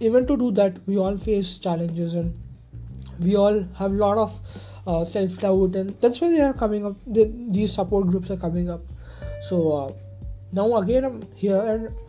even 0.00 0.26
to 0.26 0.36
do 0.36 0.50
that 0.52 0.78
we 0.86 0.98
all 0.98 1.16
face 1.16 1.58
challenges 1.58 2.14
and 2.14 2.34
we 3.18 3.36
all 3.36 3.62
have 3.78 3.92
a 3.92 3.94
lot 3.94 4.18
of 4.18 4.40
uh, 4.86 5.04
self-doubt 5.04 5.74
and 5.74 5.94
that's 6.00 6.20
why 6.20 6.28
they 6.30 6.40
are 6.40 6.52
coming 6.52 6.84
up 6.86 6.96
they, 7.06 7.30
these 7.48 7.72
support 7.72 8.06
groups 8.06 8.30
are 8.30 8.36
coming 8.36 8.70
up. 8.70 8.82
So 9.40 9.72
uh, 9.72 9.92
now 10.52 10.76
again 10.78 11.04
i'm 11.04 11.22
here 11.34 11.60
and 11.60 12.05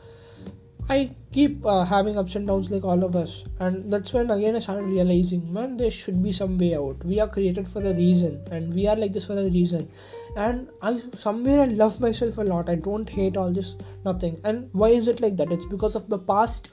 I 0.89 1.15
keep 1.33 1.65
uh, 1.65 1.83
having 1.83 2.17
ups 2.17 2.35
and 2.35 2.47
downs 2.47 2.71
like 2.71 2.85
all 2.85 3.03
of 3.03 3.13
us, 3.13 3.43
and 3.59 3.91
that's 3.91 4.13
when 4.13 4.31
again 4.31 4.55
I 4.55 4.59
started 4.59 4.85
realizing, 4.85 5.51
man, 5.51 5.75
there 5.75 5.91
should 5.91 6.23
be 6.23 6.31
some 6.31 6.57
way 6.57 6.75
out. 6.77 7.03
We 7.03 7.19
are 7.19 7.27
created 7.27 7.67
for 7.67 7.81
a 7.81 7.93
reason, 7.93 8.41
and 8.51 8.73
we 8.73 8.87
are 8.87 8.95
like 8.95 9.11
this 9.11 9.25
for 9.25 9.37
a 9.37 9.49
reason. 9.49 9.89
And 10.37 10.69
I 10.81 11.01
somewhere 11.17 11.59
I 11.59 11.65
love 11.65 11.99
myself 11.99 12.37
a 12.37 12.43
lot. 12.43 12.69
I 12.69 12.75
don't 12.75 13.09
hate 13.09 13.35
all 13.35 13.51
this 13.51 13.75
nothing. 14.05 14.39
And 14.45 14.69
why 14.71 14.89
is 15.01 15.09
it 15.09 15.19
like 15.19 15.35
that? 15.37 15.51
It's 15.51 15.65
because 15.65 15.97
of 15.97 16.07
the 16.07 16.19
past, 16.19 16.69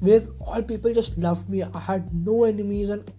where 0.00 0.26
all 0.40 0.62
people 0.62 0.92
just 0.92 1.16
loved 1.16 1.48
me. 1.48 1.62
I 1.62 1.80
had 1.80 2.14
no 2.14 2.44
enemies, 2.44 2.90
and 2.90 3.10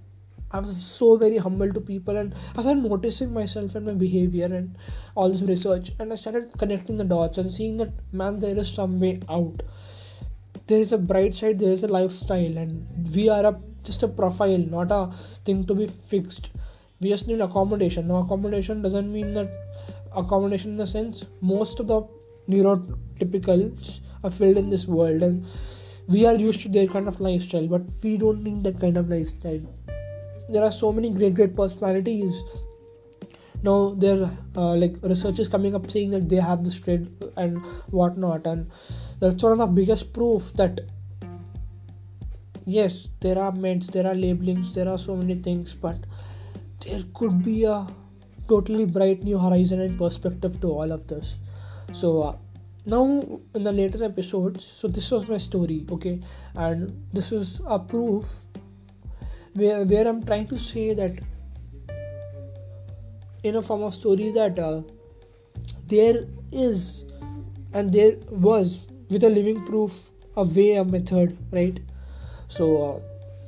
I 0.51 0.59
was 0.59 0.77
so 0.79 1.15
very 1.17 1.37
humble 1.37 1.73
to 1.73 1.81
people, 1.81 2.17
and 2.17 2.35
I 2.55 2.61
started 2.61 2.83
noticing 2.83 3.33
myself 3.33 3.73
and 3.73 3.87
my 3.87 3.93
behavior 3.93 4.45
and 4.45 4.77
all 5.15 5.31
this 5.31 5.41
research, 5.41 5.91
and 5.99 6.13
I 6.13 6.17
started 6.17 6.55
connecting 6.59 6.97
the 6.97 7.03
dots 7.03 7.39
and 7.39 7.51
seeing 7.51 7.77
that 7.77 7.93
man, 8.11 8.39
there 8.39 8.55
is 8.55 8.69
some 8.69 8.99
way 8.99 9.21
out 9.27 9.63
there 10.69 10.81
is 10.85 10.91
a 10.91 10.97
bright 11.11 11.35
side 11.35 11.59
there 11.59 11.75
is 11.77 11.83
a 11.83 11.87
lifestyle 11.87 12.57
and 12.63 13.15
we 13.15 13.27
are 13.35 13.45
a 13.51 13.53
just 13.83 14.03
a 14.03 14.07
profile 14.07 14.63
not 14.75 14.91
a 14.91 15.01
thing 15.45 15.65
to 15.65 15.73
be 15.73 15.87
fixed. 15.87 16.51
We 17.01 17.09
just 17.09 17.27
need 17.27 17.41
accommodation. 17.41 18.07
Now 18.07 18.17
accommodation 18.17 18.81
doesn't 18.81 19.11
mean 19.11 19.33
that 19.35 19.49
accommodation 20.15 20.71
in 20.71 20.77
the 20.77 20.87
sense 20.87 21.25
most 21.41 21.79
of 21.79 21.87
the 21.87 22.01
neurotypicals 22.49 23.99
are 24.23 24.31
filled 24.31 24.57
in 24.57 24.69
this 24.69 24.85
world 24.87 25.23
and 25.23 25.45
we 26.07 26.25
are 26.25 26.35
used 26.35 26.61
to 26.61 26.69
their 26.69 26.87
kind 26.87 27.07
of 27.07 27.19
lifestyle 27.21 27.67
but 27.67 27.81
we 28.03 28.17
don't 28.17 28.43
need 28.43 28.63
that 28.63 28.79
kind 28.79 28.97
of 28.97 29.09
lifestyle. 29.09 29.61
There 30.49 30.63
are 30.63 30.71
so 30.71 30.91
many 30.91 31.09
great 31.09 31.35
great 31.35 31.55
personalities. 31.55 32.41
Now 33.61 33.95
there 33.97 34.29
uh, 34.55 34.73
like 34.75 34.97
researchers 35.01 35.47
coming 35.47 35.75
up 35.75 35.89
saying 35.89 36.11
that 36.11 36.27
they 36.27 36.37
have 36.37 36.63
this 36.63 36.79
trait 36.79 37.07
and 37.37 37.57
whatnot 37.91 38.45
and 38.45 38.71
that's 39.19 39.43
one 39.43 39.53
of 39.53 39.57
the 39.59 39.67
biggest 39.67 40.13
proof 40.13 40.51
that 40.53 40.81
yes 42.65 43.09
there 43.21 43.39
are 43.39 43.51
meds 43.51 43.91
there 43.91 44.07
are 44.07 44.15
labelings 44.15 44.73
there 44.73 44.87
are 44.87 44.97
so 44.97 45.15
many 45.15 45.35
things 45.35 45.73
but 45.73 45.97
there 46.85 47.03
could 47.13 47.43
be 47.43 47.63
a 47.63 47.87
totally 48.49 48.85
bright 48.85 49.23
new 49.23 49.37
horizon 49.37 49.81
and 49.81 49.97
perspective 49.97 50.59
to 50.61 50.67
all 50.71 50.91
of 50.91 51.07
this. 51.07 51.35
So 51.93 52.21
uh, 52.23 52.35
now 52.85 53.05
in 53.53 53.63
the 53.63 53.71
later 53.71 54.03
episodes 54.03 54.65
so 54.65 54.87
this 54.87 55.11
was 55.11 55.27
my 55.27 55.37
story 55.37 55.85
okay? 55.91 56.19
And 56.55 57.07
this 57.13 57.31
is 57.31 57.61
a 57.67 57.77
proof 57.77 58.39
where, 59.53 59.83
where 59.83 60.07
i'm 60.07 60.23
trying 60.23 60.47
to 60.47 60.59
say 60.59 60.93
that 60.93 61.19
in 63.43 63.55
a 63.55 63.61
form 63.61 63.83
of 63.83 63.93
story 63.95 64.31
that 64.31 64.57
uh, 64.59 64.81
there 65.87 66.25
is 66.51 67.05
and 67.73 67.91
there 67.91 68.15
was 68.29 68.79
with 69.09 69.23
a 69.23 69.29
living 69.29 69.65
proof 69.65 70.09
a 70.37 70.43
way 70.43 70.75
a 70.75 70.85
method 70.85 71.37
right? 71.51 71.79
So 72.47 72.65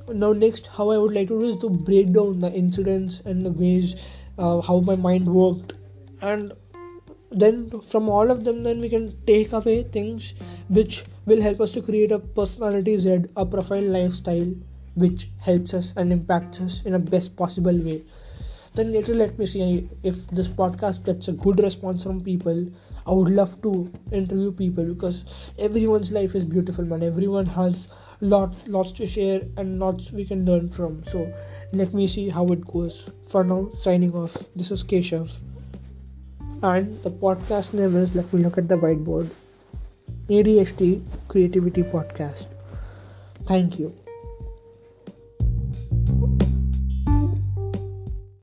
uh, 0.10 0.14
now 0.14 0.34
next 0.34 0.68
how 0.68 0.90
i 0.92 0.98
would 0.98 1.14
like 1.14 1.28
to 1.28 1.40
do 1.40 1.46
is 1.48 1.58
to 1.58 1.70
break 1.70 2.12
down 2.12 2.40
the 2.40 2.52
incidents 2.52 3.22
and 3.26 3.46
the 3.46 3.52
ways 3.52 3.96
uh, 4.38 4.62
how 4.62 4.80
my 4.80 4.96
mind 4.96 5.28
worked. 5.28 5.74
And 6.22 6.54
then 7.32 7.80
from 7.82 8.10
all 8.10 8.30
of 8.30 8.44
them 8.44 8.64
then 8.64 8.82
we 8.82 8.90
can 8.90 9.18
take 9.26 9.54
away 9.54 9.84
things 9.84 10.34
which 10.68 11.04
will 11.26 11.42
help 11.42 11.62
us 11.62 11.72
to 11.72 11.82
create 11.82 12.12
a 12.12 12.20
personality 12.20 12.98
z 12.98 13.20
a 13.44 13.46
profile 13.46 13.88
lifestyle 13.98 14.50
which 14.96 15.30
helps 15.40 15.74
us 15.74 15.94
and 15.96 16.12
impacts 16.12 16.60
us 16.66 16.82
in 16.84 16.94
a 16.94 17.00
best 17.14 17.38
possible 17.38 17.78
way 17.86 18.02
then 18.74 18.92
later 18.92 19.14
let 19.14 19.38
me 19.38 19.46
see 19.46 19.90
if 20.04 20.28
this 20.28 20.48
podcast 20.48 21.06
gets 21.06 21.28
a 21.28 21.34
good 21.34 21.60
response 21.60 22.04
from 22.04 22.22
people 22.22 22.66
I 23.06 23.12
would 23.12 23.34
love 23.34 23.62
to 23.64 23.92
interview 24.12 24.52
people 24.52 24.86
because 24.86 25.52
everyone's 25.58 26.12
life 26.12 26.36
is 26.36 26.46
beautiful, 26.46 26.86
man. 26.86 27.02
Everyone 27.02 27.48
has 27.48 27.88
lots, 28.22 28.68
lots 28.68 28.92
to 28.94 29.08
share 29.08 29.42
and 29.58 29.80
lots 29.80 30.12
we 30.12 30.26
can 30.26 30.46
learn 30.46 30.70
from. 30.70 31.04
So 31.04 31.34
let 31.74 31.94
me 31.94 32.08
see 32.08 32.30
how 32.30 32.46
it 32.48 32.66
goes. 32.68 33.10
For 33.28 33.44
now, 33.44 33.70
signing 33.74 34.14
off. 34.14 34.38
This 34.56 34.70
is 34.72 34.84
Keshav, 34.84 35.36
and 36.62 37.02
the 37.04 37.10
podcast 37.10 37.74
name 37.74 37.96
is. 37.96 38.14
Let 38.14 38.32
me 38.32 38.44
look 38.44 38.58
at 38.58 38.68
the 38.68 38.78
whiteboard. 38.78 39.30
ADHD 40.30 41.02
Creativity 41.28 41.82
Podcast. 41.82 42.46
Thank 43.46 43.80
you. 43.80 44.01